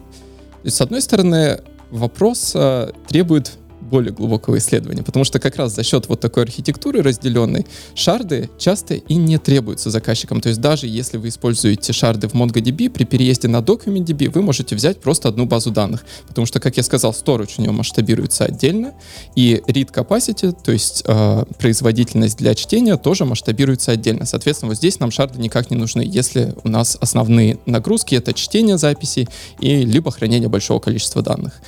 [0.64, 1.60] И, с одной стороны,
[1.92, 3.54] вопрос э, требует
[3.94, 8.96] более глубокого исследования, потому что как раз за счет вот такой архитектуры разделенной шарды часто
[8.96, 10.42] и не требуются заказчикам.
[10.42, 14.76] То есть даже если вы используете шарды в MongoDB, при переезде на DocumentDB вы можете
[14.76, 18.96] взять просто одну базу данных, потому что, как я сказал, storage у него масштабируется отдельно,
[19.36, 24.26] и read capacity, то есть э, производительность для чтения, тоже масштабируется отдельно.
[24.26, 28.80] Соответственно, вот здесь нам шарды никак не нужны, если у нас основные нагрузки— это чтение
[28.80, 29.28] записей
[29.60, 31.62] и либо хранение большого количества данных.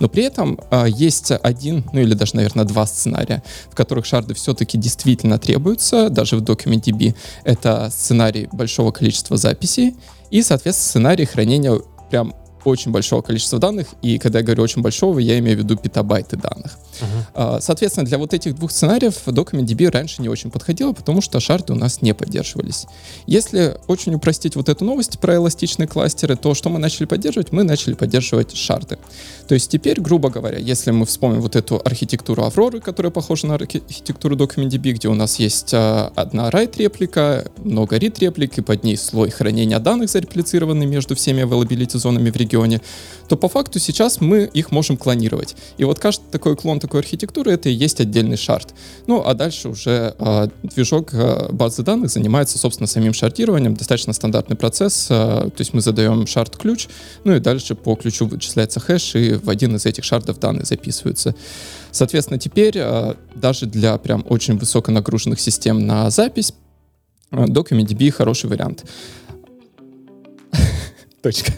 [0.00, 4.34] Но при этом э, есть один, ну или даже, наверное, два сценария, в которых шарды
[4.34, 7.14] все-таки действительно требуются, даже в DocumentDB.
[7.44, 9.94] Это сценарий большого количества записей
[10.30, 11.78] и, соответственно, сценарий хранения
[12.10, 12.34] прям
[12.66, 16.36] очень большого количества данных, и когда я говорю очень большого, я имею в виду петабайты
[16.36, 16.78] данных.
[17.00, 17.60] Uh-huh.
[17.60, 21.76] Соответственно, для вот этих двух сценариев DocumentDB раньше не очень подходило, потому что шарды у
[21.76, 22.86] нас не поддерживались.
[23.26, 27.52] Если очень упростить вот эту новость про эластичные кластеры, то что мы начали поддерживать?
[27.52, 28.98] Мы начали поддерживать шарды.
[29.48, 33.54] То есть теперь, грубо говоря, если мы вспомним вот эту архитектуру Авроры, которая похожа на
[33.54, 39.30] архитектуру DocumentDB, где у нас есть а, одна write-реплика, много read-реплик, и под ней слой
[39.30, 42.49] хранения данных зареплицированный между всеми availability зонами в регионе,
[43.28, 45.54] то по факту сейчас мы их можем клонировать.
[45.78, 48.74] И вот каждый такой клон такой архитектуры это и есть отдельный шард.
[49.06, 53.74] Ну, а дальше уже э, движок э, базы данных занимается, собственно, самим шардированием.
[53.74, 55.06] Достаточно стандартный процесс.
[55.10, 56.88] Э, то есть мы задаем шард-ключ,
[57.22, 61.36] ну и дальше по ключу вычисляется хэш, и в один из этих шардов данные записываются.
[61.92, 66.52] Соответственно, теперь э, даже для прям очень высоконагруженных систем на запись
[67.30, 68.84] DocumentDB хороший вариант.
[71.22, 71.52] Точка.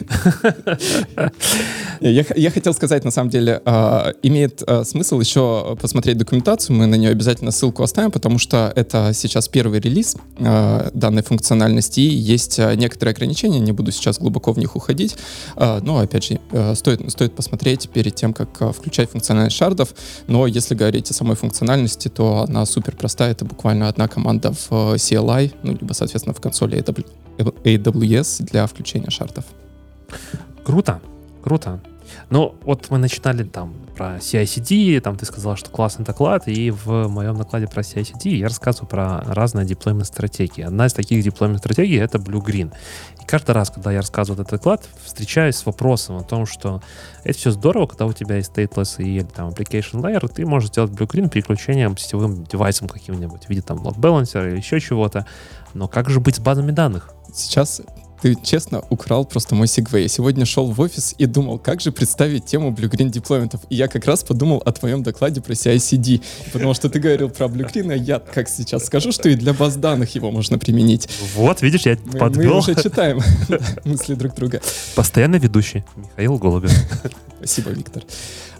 [2.01, 6.85] я, я хотел сказать, на самом деле, э, имеет э, смысл еще посмотреть документацию, мы
[6.85, 12.13] на нее обязательно ссылку оставим, потому что это сейчас первый релиз э, данной функциональности, и
[12.13, 15.15] есть некоторые ограничения, не буду сейчас глубоко в них уходить,
[15.55, 19.93] э, но, опять же, э, стоит, стоит посмотреть перед тем, как э, включать функциональность шардов,
[20.27, 24.95] но если говорить о самой функциональности, то она супер простая, это буквально одна команда в
[24.95, 26.83] CLI, ну, либо, соответственно, в консоли
[27.37, 29.45] AWS для включения шартов.
[30.63, 31.01] Круто,
[31.43, 31.81] круто.
[32.29, 37.07] Ну, вот мы начинали там про CI-CD, там ты сказал, что классный доклад, и в
[37.07, 40.63] моем докладе про CI-CD я рассказываю про разные деплоймент стратегии.
[40.63, 42.73] Одна из таких деплоймент стратегий— это Blue-Green.
[43.21, 46.81] И каждый раз, когда я рассказываю этот доклад, встречаюсь с вопросом о том, что
[47.23, 50.91] это все здорово, когда у тебя есть stateless и там application layer, ты можешь сделать
[50.91, 55.25] Blue-Green переключением сетевым девайсом каким-нибудь в виде там load balancer или еще чего-то.
[55.73, 57.11] Но как же быть с базами данных?
[57.33, 57.81] Сейчас
[58.23, 60.03] ты честно украл просто мой сегвей.
[60.03, 63.59] Я сегодня шел в офис и думал, как же представить тему Blue Green деплойментов.
[63.69, 66.21] И я как раз подумал о твоем докладе про CI-CD.
[66.53, 69.51] Потому что ты говорил про Blue Green, а я как сейчас скажу, что и для
[69.51, 71.09] баз данных его можно применить.
[71.35, 72.53] Вот, видишь, я мы, подвел.
[72.53, 73.19] Мы уже читаем
[73.83, 74.61] мысли друг друга.
[74.95, 76.71] Постоянно ведущий Михаил Голубев.
[77.39, 78.03] Спасибо, Виктор.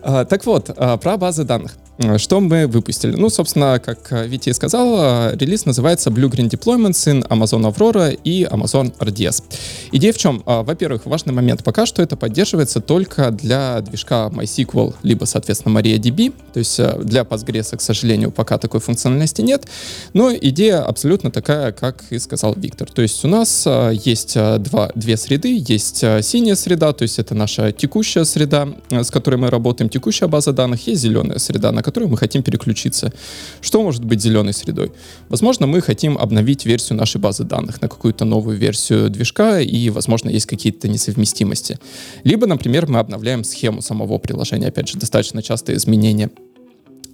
[0.03, 1.75] А, так вот, а, про базы данных.
[2.17, 3.15] Что мы выпустили?
[3.15, 8.45] Ну, собственно, как Витя и сказал, релиз называется Blue Green Deployments in Amazon Aurora и
[8.45, 9.43] Amazon RDS.
[9.91, 10.41] Идея в чем?
[10.47, 11.63] А, во-первых, важный момент.
[11.63, 16.33] Пока что это поддерживается только для движка MySQL, либо, соответственно, MariaDB.
[16.51, 19.67] То есть для Postgres, к сожалению, пока такой функциональности нет.
[20.13, 22.91] Но идея абсолютно такая, как и сказал Виктор.
[22.91, 25.63] То есть у нас есть два, две среды.
[25.67, 30.51] Есть синяя среда, то есть это наша текущая среда, с которой мы работаем текущая база
[30.51, 33.13] данных, есть зеленая среда, на которую мы хотим переключиться.
[33.61, 34.91] Что может быть зеленой средой?
[35.29, 40.29] Возможно, мы хотим обновить версию нашей базы данных на какую-то новую версию движка, и, возможно,
[40.29, 41.79] есть какие-то несовместимости.
[42.23, 44.67] Либо, например, мы обновляем схему самого приложения.
[44.67, 46.29] Опять же, достаточно частые изменения.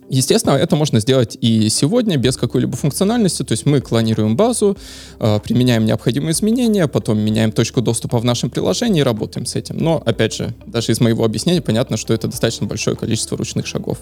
[0.09, 4.75] Естественно, это можно сделать и сегодня без какой-либо функциональности, то есть мы клонируем базу,
[5.19, 9.77] э, применяем необходимые изменения, потом меняем точку доступа в нашем приложении и работаем с этим.
[9.77, 13.99] Но, опять же, даже из моего объяснения понятно, что это достаточно большое количество ручных шагов.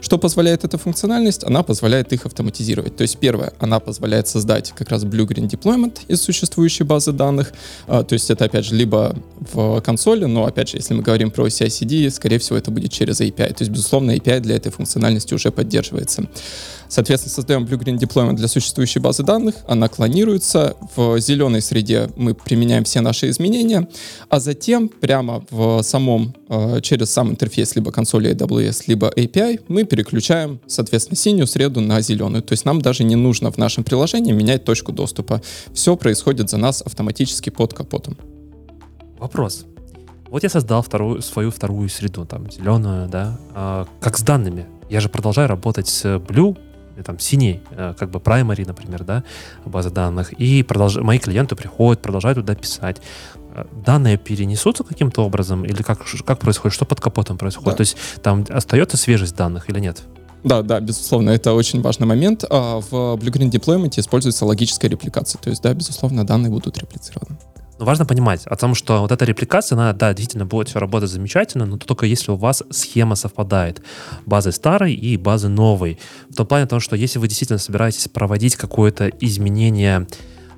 [0.00, 1.44] Что позволяет эта функциональность?
[1.44, 2.96] Она позволяет их автоматизировать.
[2.96, 7.52] То есть первое, она позволяет создать как раз Blue-Green Deployment из существующей базы данных,
[7.88, 9.14] э, то есть это, опять же, либо
[9.52, 13.20] в консоли, но, опять же, если мы говорим про CI-CD, скорее всего, это будет через
[13.20, 13.48] API.
[13.48, 16.28] То есть, безусловно, API для этой функциональности уже уже поддерживается.
[16.88, 22.34] Соответственно, создаем Blue Green Deployment для существующей базы данных, она клонируется, в зеленой среде мы
[22.34, 23.88] применяем все наши изменения,
[24.28, 29.84] а затем прямо в самом, э, через сам интерфейс либо консоли AWS, либо API мы
[29.84, 32.42] переключаем, соответственно, синюю среду на зеленую.
[32.42, 35.40] То есть нам даже не нужно в нашем приложении менять точку доступа.
[35.72, 38.18] Все происходит за нас автоматически под капотом.
[39.18, 39.64] Вопрос.
[40.28, 45.00] Вот я создал вторую, свою вторую среду, там, зеленую, да, а, как с данными я
[45.00, 46.56] же продолжаю работать с Blue,
[47.04, 49.24] там, синий, э, как бы primary, например, да,
[49.64, 50.96] база данных, и продолж...
[50.96, 53.00] мои клиенты приходят, продолжают туда писать.
[53.54, 57.70] Э, данные перенесутся каким-то образом, или как, как происходит, что под капотом происходит?
[57.70, 57.76] Да.
[57.76, 60.02] То есть там остается свежесть данных или нет?
[60.44, 62.44] Да, да, безусловно, это очень важный момент.
[62.50, 67.38] А в Blue Green Deployment используется логическая репликация, то есть, да, безусловно, данные будут реплицированы.
[67.78, 71.10] Но важно понимать о том, что вот эта репликация, она, да, действительно будет все работать
[71.10, 73.82] замечательно, но только если у вас схема совпадает
[74.26, 75.98] базы старой и базы новой.
[76.28, 80.06] В том плане того, что если вы действительно собираетесь проводить какое-то изменение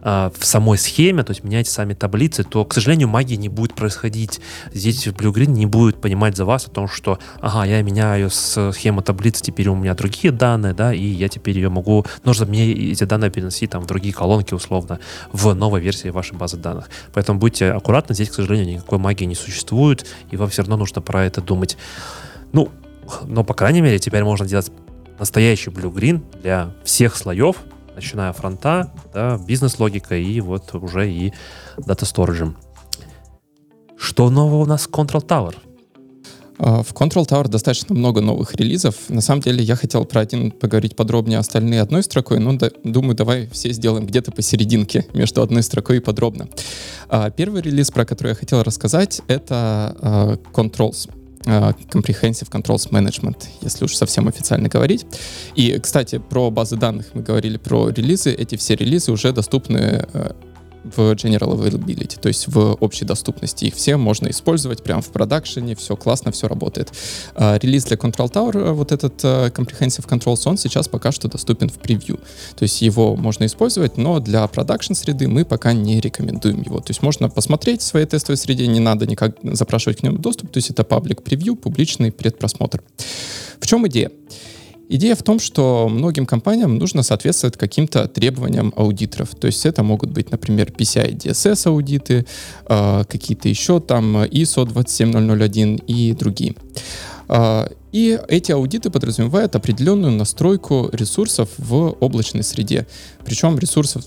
[0.04, 3.74] э, в самой схеме, то есть меняете сами таблицы, то, к сожалению, магии не будет
[3.74, 4.40] происходить.
[4.72, 8.72] Здесь Blue Green не будет понимать за вас о том, что, ага, я меняю с
[8.72, 12.72] схемы таблицы, теперь у меня другие данные, да, и я теперь ее могу, нужно мне
[12.72, 15.00] эти данные переносить там в другие колонки условно
[15.32, 16.88] в новой версии вашей базы данных.
[17.12, 21.02] Поэтому будьте аккуратны, здесь, к сожалению, никакой магии не существует, и вам все равно нужно
[21.02, 21.76] про это думать.
[22.52, 22.70] Ну,
[23.24, 24.70] но, по крайней мере, теперь можно делать
[25.18, 27.56] настоящий Blue Green для всех слоев,
[27.94, 31.32] начиная фронта, да, бизнес-логика и вот уже и
[31.78, 32.56] дата сториджем.
[33.96, 35.54] Что нового у нас в Control Tower?
[36.58, 38.94] А, в Control Tower достаточно много новых релизов.
[39.08, 43.14] На самом деле я хотел про один поговорить подробнее, остальные одной строкой, но да, думаю,
[43.14, 46.48] давай все сделаем где-то посерединке между одной строкой и подробно.
[47.08, 51.08] А, первый релиз, про который я хотел рассказать, это а, Controls.
[51.44, 55.06] Comprehensive Controls Management, если уж совсем официально говорить.
[55.54, 58.32] И, кстати, про базы данных мы говорили, про релизы.
[58.32, 60.06] Эти все релизы уже доступны
[60.84, 63.64] в General Availability, то есть в общей доступности.
[63.66, 66.92] Их все можно использовать прямо в продакшене, все классно, все работает.
[67.34, 71.28] А, релиз для Control Tower, э, вот этот uh, Comprehensive Controls, он сейчас пока что
[71.28, 72.18] доступен в превью.
[72.56, 76.80] То есть его можно использовать, но для продакшн среды мы пока не рекомендуем его.
[76.80, 80.50] То есть можно посмотреть в своей тестовой среде, не надо никак запрашивать к нему доступ,
[80.50, 82.82] то есть это паблик превью, публичный предпросмотр.
[83.60, 84.10] В чем идея?
[84.88, 89.34] Идея в том, что многим компаниям нужно соответствовать каким-то требованиям аудиторов.
[89.34, 92.26] То есть это могут быть, например, PCI DSS аудиты,
[92.68, 96.54] э, какие-то еще там ISO 27001 и другие.
[97.28, 102.86] Э, и эти аудиты подразумевают определенную настройку ресурсов в облачной среде.
[103.24, 104.04] Причем ресурсов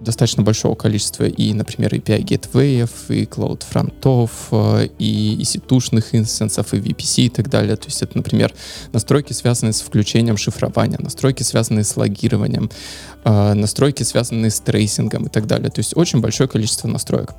[0.00, 6.78] достаточно большого количества и, например, API гейтвеев, и cloud фронтов, э, и EC2-шных инстансов, и
[6.78, 7.76] VPC и так далее.
[7.76, 8.52] То есть это, например,
[8.92, 12.70] настройки, связанные с включением шифрования, настройки, связанные с логированием,
[13.24, 15.70] э, настройки, связанные с трейсингом и так далее.
[15.70, 17.30] То есть очень большое количество настроек.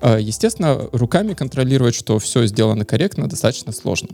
[0.00, 4.08] Э, естественно, руками контролировать, что все сделано корректно, достаточно сложно.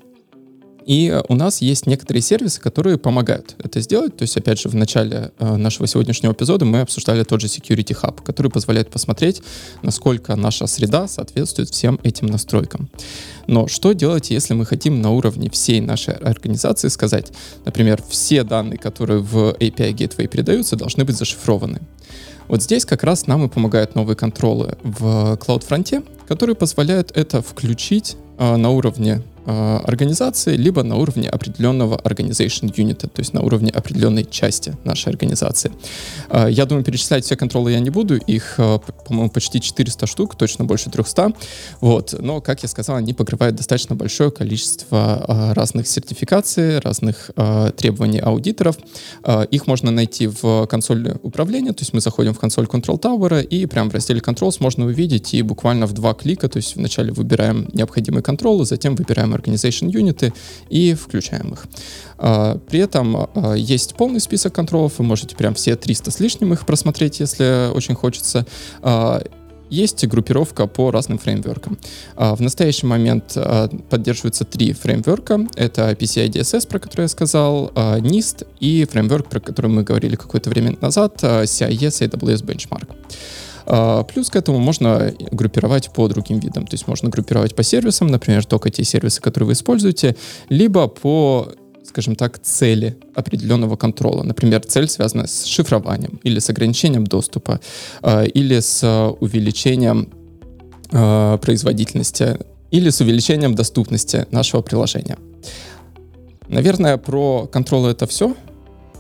[0.87, 4.17] И у нас есть некоторые сервисы, которые помогают это сделать.
[4.17, 7.97] То есть, опять же, в начале э, нашего сегодняшнего эпизода мы обсуждали тот же Security
[8.01, 9.43] Hub, который позволяет посмотреть,
[9.83, 12.89] насколько наша среда соответствует всем этим настройкам.
[13.49, 17.33] Но что делать, если мы хотим на уровне всей нашей организации сказать,
[17.65, 21.81] например, все данные, которые в API Gateway передаются, должны быть зашифрованы?
[22.47, 28.15] Вот здесь как раз нам и помогают новые контролы в CloudFront, которые позволяют это включить
[28.15, 33.71] э, на уровне Э, организации, либо на уровне определенного organization unit, то есть на уровне
[33.71, 35.71] определенной части нашей организации.
[36.31, 40.35] Э, я думаю, перечислять все контролы я не буду, их, э, по-моему, почти 400 штук,
[40.35, 41.33] точно больше 300.
[41.81, 42.17] Вот.
[42.19, 47.31] Но, как я сказал, они покрывают достаточно большое количество разных сертификаций, разных
[47.77, 48.77] требований аудиторов.
[49.51, 53.67] Их можно найти в консоли управления, то есть мы заходим в консоль Control Tower, и
[53.67, 57.69] прямо в разделе Controls можно увидеть, и буквально в два клика, то есть вначале выбираем
[57.73, 60.33] необходимые контролы, затем выбираем Organization Unit
[60.69, 61.67] и включаем их.
[62.19, 66.53] А, при этом а, есть полный список контролов, вы можете прям все 300 с лишним
[66.53, 68.45] их просмотреть, если очень хочется
[68.83, 69.23] а,
[69.71, 71.77] есть группировка по разным фреймворкам.
[72.15, 73.37] В настоящий момент
[73.91, 75.41] поддерживаются три фреймворка.
[75.57, 80.51] Это PCI DSS, про который я сказал, NIST и фреймворк, про который мы говорили какое-то
[80.51, 82.95] время назад, CIS AWS Benchmark.
[83.67, 86.67] А, плюс к этому можно группировать по другим видам.
[86.67, 90.17] То есть можно группировать по сервисам, например, только те сервисы, которые вы используете,
[90.49, 91.53] либо по
[91.85, 94.23] скажем так, цели определенного контрола.
[94.25, 97.61] Например, цель связана с шифрованием или с ограничением доступа,
[98.03, 98.85] э, или с
[99.21, 100.09] увеличением
[100.91, 102.39] э, производительности,
[102.73, 105.17] или с увеличением доступности нашего приложения.
[106.49, 108.35] Наверное, про контролы это все,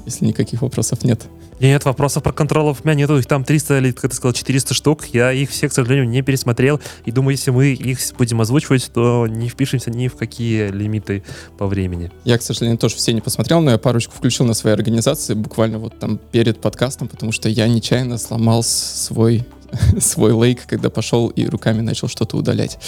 [0.06, 1.26] если никаких вопросов нет.
[1.58, 3.18] Нет, вопросов про контролов у меня нету.
[3.18, 5.06] Их там 300 или, как ты сказал, 400 штук.
[5.06, 6.80] Я их все, к сожалению, не пересмотрел.
[7.06, 11.22] И думаю, если мы их будем озвучивать, то не впишемся ни в какие лимиты
[11.56, 12.12] по времени.
[12.24, 15.78] Я, к сожалению, тоже все не посмотрел, но я парочку включил на своей организации буквально
[15.78, 19.46] вот там перед подкастом, потому что я нечаянно сломал свой
[20.00, 22.78] свой лейк, когда пошел и руками начал что-то удалять.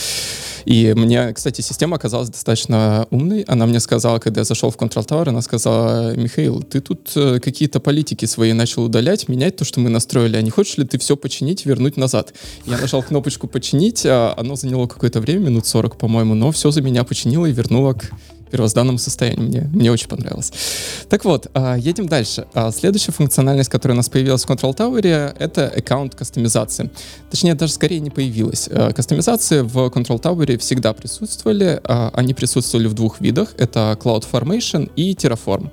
[0.64, 3.42] И мне, кстати, система оказалась достаточно умной.
[3.42, 7.40] Она мне сказала, когда я зашел в Control Tower, она сказала, Михаил, ты тут э,
[7.40, 10.98] какие-то политики свои начал удалять, менять то, что мы настроили, а не хочешь ли ты
[10.98, 12.34] все починить, вернуть назад?
[12.66, 16.82] Я нажал кнопочку «починить», а оно заняло какое-то время, минут 40, по-моему, но все за
[16.82, 18.10] меня починило и вернуло к
[18.50, 19.48] первозданному состоянию.
[19.48, 20.52] Мне, мне очень понравилось.
[21.08, 22.46] Так вот, а, едем дальше.
[22.54, 26.90] А, следующая функциональность, которая у нас появилась в Control Tower, это аккаунт кастомизации.
[27.30, 28.68] Точнее, даже скорее не появилась.
[28.70, 31.80] А, кастомизации в Control Tower всегда присутствовали.
[31.84, 33.54] Они присутствовали в двух видах.
[33.58, 35.70] Это CloudFormation и Terraform.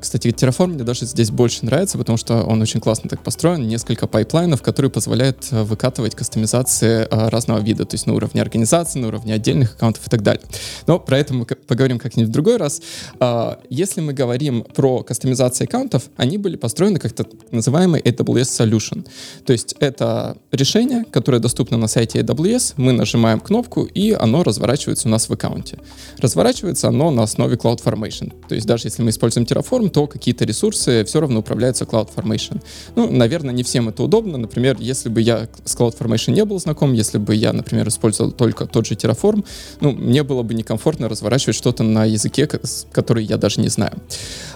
[0.00, 3.66] Кстати, Terraform мне даже здесь больше нравится, потому что он очень классно так построен.
[3.66, 9.34] Несколько пайплайнов, которые позволяют выкатывать кастомизации разного вида, то есть на уровне организации, на уровне
[9.34, 10.42] отдельных аккаунтов и так далее.
[10.86, 12.80] Но про это мы поговорим как-нибудь в другой раз.
[13.20, 19.06] А, если мы говорим про кастомизацию аккаунтов, они были построены как так называемый AWS Solution.
[19.44, 25.08] То есть это решение, которое доступно на сайте AWS, мы нажимаем кнопку, и оно разворачивается
[25.08, 25.78] у нас в аккаунте.
[26.18, 28.32] Разворачивается оно на основе CloudFormation.
[28.48, 32.62] То есть даже если мы используем Terraform, то какие-то ресурсы все равно управляются CloudFormation.
[32.94, 34.38] Ну, наверное, не всем это удобно.
[34.38, 38.66] Например, если бы я с CloudFormation не был знаком, если бы я, например, использовал только
[38.66, 39.44] тот же Terraform,
[39.80, 42.48] ну, мне было бы некомфортно разворачивать что-то на языке,
[42.92, 43.92] который я даже не знаю.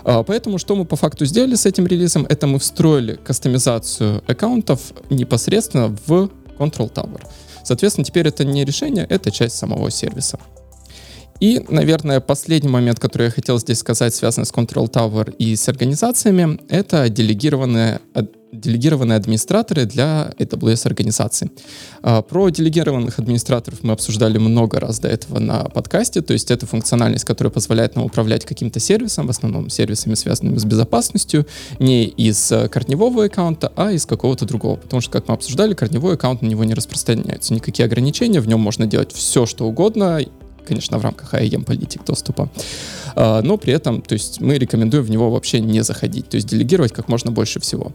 [0.05, 4.81] А, поэтому что мы по факту сделали с этим релизом, это мы встроили кастомизацию аккаунтов
[5.11, 7.21] непосредственно в Control Tower.
[7.65, 10.39] Соответственно, теперь это не решение, это часть самого сервиса.
[11.41, 15.69] И, наверное, последний момент, который я хотел здесь сказать, связанный с Control Tower и с
[15.69, 18.01] организациями, это делегированные
[18.53, 21.51] делегированные администраторы для AWS организации.
[22.03, 26.67] А, про делегированных администраторов мы обсуждали много раз до этого на подкасте, то есть это
[26.67, 31.47] функциональность, которая позволяет нам управлять каким-то сервисом, в основном сервисами, связанными с безопасностью,
[31.79, 36.15] не из э, корневого аккаунта, а из какого-то другого, потому что, как мы обсуждали, корневой
[36.15, 40.21] аккаунт на него не распространяется, никакие ограничения, в нем можно делать все, что угодно,
[40.67, 42.49] конечно, в рамках IAM политик доступа.
[43.15, 46.49] А, но при этом, то есть мы рекомендуем в него вообще не заходить, то есть
[46.49, 47.93] делегировать как можно больше всего.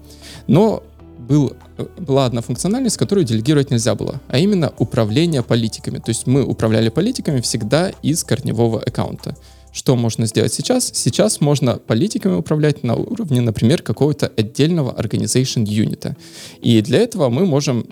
[0.47, 0.84] Но
[1.18, 1.55] был,
[1.97, 5.97] была одна функциональность, которую делегировать нельзя было, а именно управление политиками.
[5.97, 9.36] То есть мы управляли политиками всегда из корневого аккаунта.
[9.72, 10.89] Что можно сделать сейчас?
[10.93, 16.16] Сейчас можно политиками управлять на уровне, например, какого-то отдельного organization юнита.
[16.61, 17.86] И для этого мы можем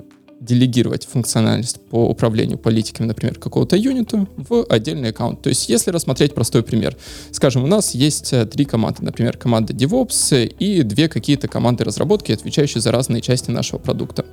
[0.44, 5.41] делегировать функциональность по управлению политиками, например, какого-то юниту в отдельный аккаунт.
[5.41, 6.98] То есть, если рассмотреть простой пример,
[7.32, 12.32] скажем, у нас есть э, три команды, например, команда DevOps и две какие-то команды разработки,
[12.32, 14.26] отвечающие за разные части нашего продукта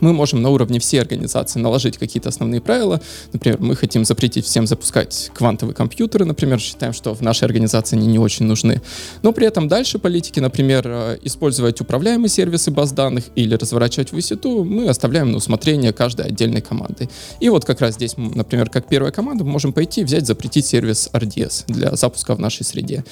[0.00, 3.00] мы можем на уровне всей организации наложить какие-то основные правила.
[3.32, 8.06] Например, мы хотим запретить всем запускать квантовые компьютеры, например, считаем, что в нашей организации они
[8.06, 8.80] не очень нужны.
[9.22, 14.16] Но при этом дальше политики, например, э, использовать управляемые сервисы баз данных или разворачивать в
[14.16, 17.08] EC2, мы оставляем на усмотрение каждой отдельной команды.
[17.40, 21.10] И вот как раз здесь, например, как первая команда, мы можем пойти взять, запретить сервис
[21.12, 23.04] RDS для запуска в нашей среде.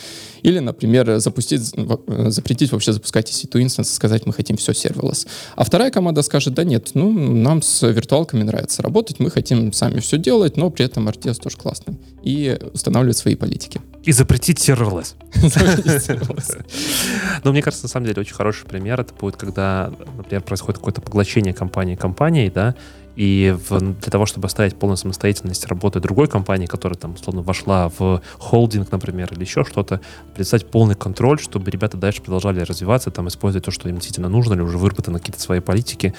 [0.42, 5.26] Или, например, запустить, э, запретить вообще запускать EC2 инстанс, сказать, мы хотим все serverless.
[5.56, 10.00] А вторая команда скажет, да нет, ну, нам с виртуалками нравится работать, мы хотим сами
[10.00, 11.98] все делать, но при этом RTS тоже классный.
[12.22, 13.80] И устанавливать свои политики.
[14.04, 15.14] И запретить serverless.
[17.44, 21.00] Но мне кажется, на самом деле, очень хороший пример это будет, когда, например, происходит какое-то
[21.00, 22.74] поглощение компании компанией, да,
[23.18, 27.90] и в, для того, чтобы оставить полную самостоятельность работы другой компании, которая там, условно, вошла
[27.98, 30.00] в холдинг, например, или еще что-то,
[30.34, 34.54] предоставить полный контроль, чтобы ребята дальше продолжали развиваться, там, использовать то, что им действительно нужно,
[34.54, 36.14] или уже выработаны какие-то свои политики.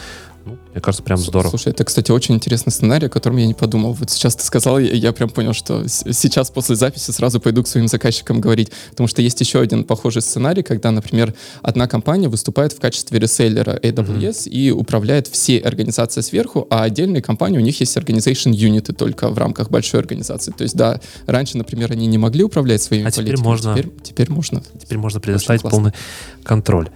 [0.45, 1.49] Ну, мне кажется, прям здорово.
[1.49, 3.93] Слушай, это, кстати, очень интересный сценарий, о котором я не подумал.
[3.93, 7.67] Вот сейчас ты сказал, я, я прям понял, что сейчас после записи сразу пойду к
[7.67, 8.71] своим заказчикам говорить.
[8.91, 13.77] Потому что есть еще один похожий сценарий, когда, например, одна компания выступает в качестве реселлера
[13.81, 14.49] AWS mm-hmm.
[14.49, 19.37] и управляет всей организацией сверху, а отдельные компании, у них есть organization юниты только в
[19.37, 20.51] рамках большой организации.
[20.51, 24.31] То есть, да, раньше, например, они не могли управлять своими а теперь можно, теперь, теперь
[24.31, 24.63] можно.
[24.79, 25.93] Теперь можно предоставить полный
[26.43, 26.89] контроль.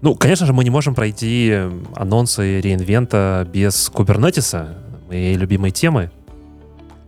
[0.00, 1.52] Ну, конечно же, мы не можем пройти
[1.96, 4.68] анонсы реинвента без Kubernetes,
[5.08, 6.10] моей любимой темы.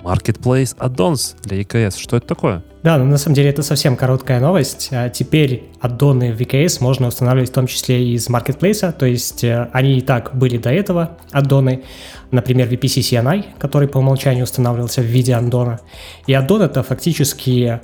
[0.02, 1.98] Marketplace Addons для EKS.
[1.98, 2.64] Что это такое?
[2.82, 4.88] Да, ну, на самом деле это совсем короткая новость.
[4.92, 9.44] А теперь аддоны в EKS можно устанавливать в том числе и из Marketplace, то есть
[9.44, 11.84] э, они и так были до этого аддоны,
[12.30, 15.80] например, VPC CNI, который по умолчанию устанавливался в виде аддона.
[16.26, 17.80] И аддон это фактически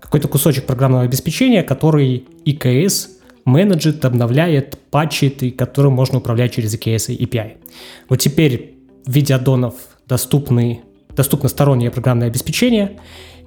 [0.00, 3.17] какой-то кусочек программного обеспечения, который EKS
[3.48, 7.56] менеджит, обновляет, патчит, и которым можно управлять через EKS и API.
[8.08, 9.74] Вот теперь в виде аддонов
[10.06, 10.82] доступны,
[11.16, 13.00] доступно стороннее программное обеспечение,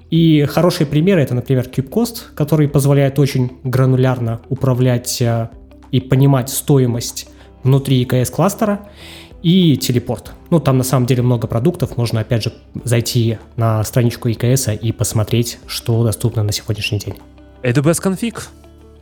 [0.09, 5.49] и хорошие примеры это, например, KubeCost, который позволяет очень гранулярно управлять э,
[5.91, 7.29] и понимать стоимость
[7.63, 8.89] внутри EKS кластера,
[9.41, 10.33] и телепорт.
[10.49, 14.91] Ну, там на самом деле много продуктов, можно опять же зайти на страничку EKS и
[14.91, 17.15] посмотреть, что доступно на сегодняшний день.
[17.63, 18.43] AWS Config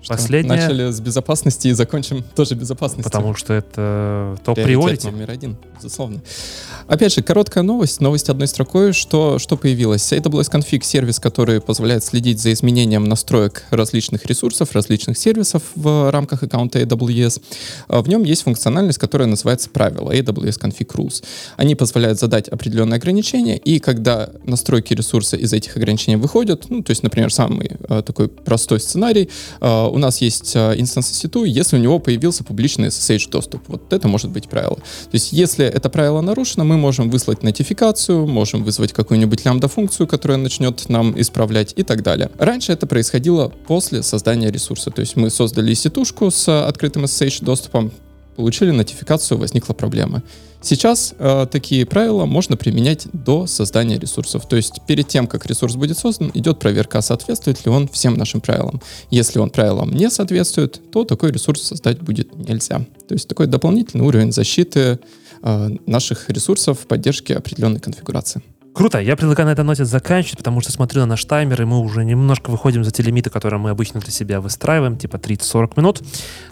[0.07, 0.59] Последнее...
[0.59, 3.03] Начали с безопасности и закончим тоже безопасностью.
[3.03, 5.07] Потому что это топ-приорити.
[5.07, 6.21] номер один, безусловно.
[6.87, 10.11] Опять же, короткая новость, новость одной строкой, что, что появилось.
[10.11, 16.43] AWS Config сервис, который позволяет следить за изменением настроек различных ресурсов, различных сервисов в рамках
[16.43, 17.41] аккаунта AWS.
[17.89, 21.23] В нем есть функциональность, которая называется правила AWS Config Rules.
[21.57, 26.91] Они позволяют задать определенные ограничения, и когда настройки ресурса из этих ограничений выходят, ну, то
[26.91, 29.29] есть, например, самый э, такой простой сценарий,
[29.61, 33.61] э, у нас есть э, инстанс EC2, если у него появился публичный SSH доступ.
[33.67, 34.75] Вот это может быть правило.
[34.75, 40.37] То есть если это правило нарушено, мы можем выслать нотификацию, можем вызвать какую-нибудь лямбда-функцию, которая
[40.37, 42.29] начнет нам исправлять и так далее.
[42.37, 44.91] Раньше это происходило после создания ресурса.
[44.91, 47.91] То есть мы создали EC2 с открытым SSH доступом,
[48.39, 50.23] получили нотификацию, возникла проблема.
[50.61, 54.47] Сейчас э, такие правила можно применять до создания ресурсов.
[54.47, 58.39] То есть перед тем, как ресурс будет создан, идет проверка, соответствует ли он всем нашим
[58.39, 58.81] правилам.
[59.11, 62.79] Если он правилам не соответствует, то такой ресурс создать будет нельзя.
[63.09, 64.99] То есть такой дополнительный уровень защиты
[65.43, 68.41] э, наших ресурсов в поддержке определенной конфигурации.
[68.80, 71.80] Круто, я предлагаю на этой ноте заканчивать, потому что смотрю на наш таймер, и мы
[71.80, 76.01] уже немножко выходим за те лимиты, которые мы обычно для себя выстраиваем, типа 30-40 минут.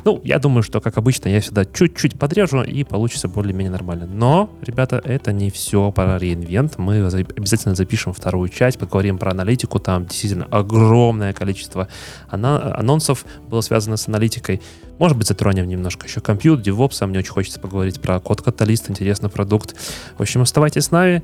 [0.03, 4.07] Ну, я думаю, что, как обычно, я всегда чуть-чуть подрежу, и получится более-менее нормально.
[4.07, 6.77] Но, ребята, это не все про реинвент.
[6.77, 9.79] Мы обязательно запишем вторую часть, поговорим про аналитику.
[9.79, 11.87] Там действительно огромное количество
[12.27, 14.61] анонсов было связано с аналитикой.
[14.99, 17.07] Может быть, затронем немножко еще компьютер, DevOps.
[17.07, 19.77] Мне очень хочется поговорить про код каталист, интересный продукт.
[20.17, 21.23] В общем, оставайтесь с нами.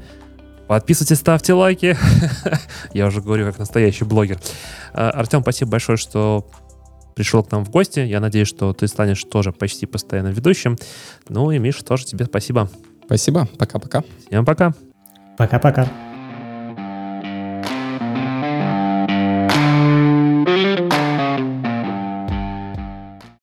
[0.68, 1.98] Подписывайтесь, ставьте лайки.
[2.94, 4.40] Я уже говорю как настоящий блогер.
[4.94, 6.48] А, Артем, спасибо большое, что
[7.16, 8.00] пришел к нам в гости.
[8.00, 10.78] Я надеюсь, что ты станешь тоже почти постоянным ведущим.
[11.30, 12.70] Ну и, Миша, тоже тебе спасибо.
[13.06, 13.48] Спасибо.
[13.58, 14.04] Пока-пока.
[14.28, 14.74] Всем пока.
[15.38, 16.13] Пока-пока.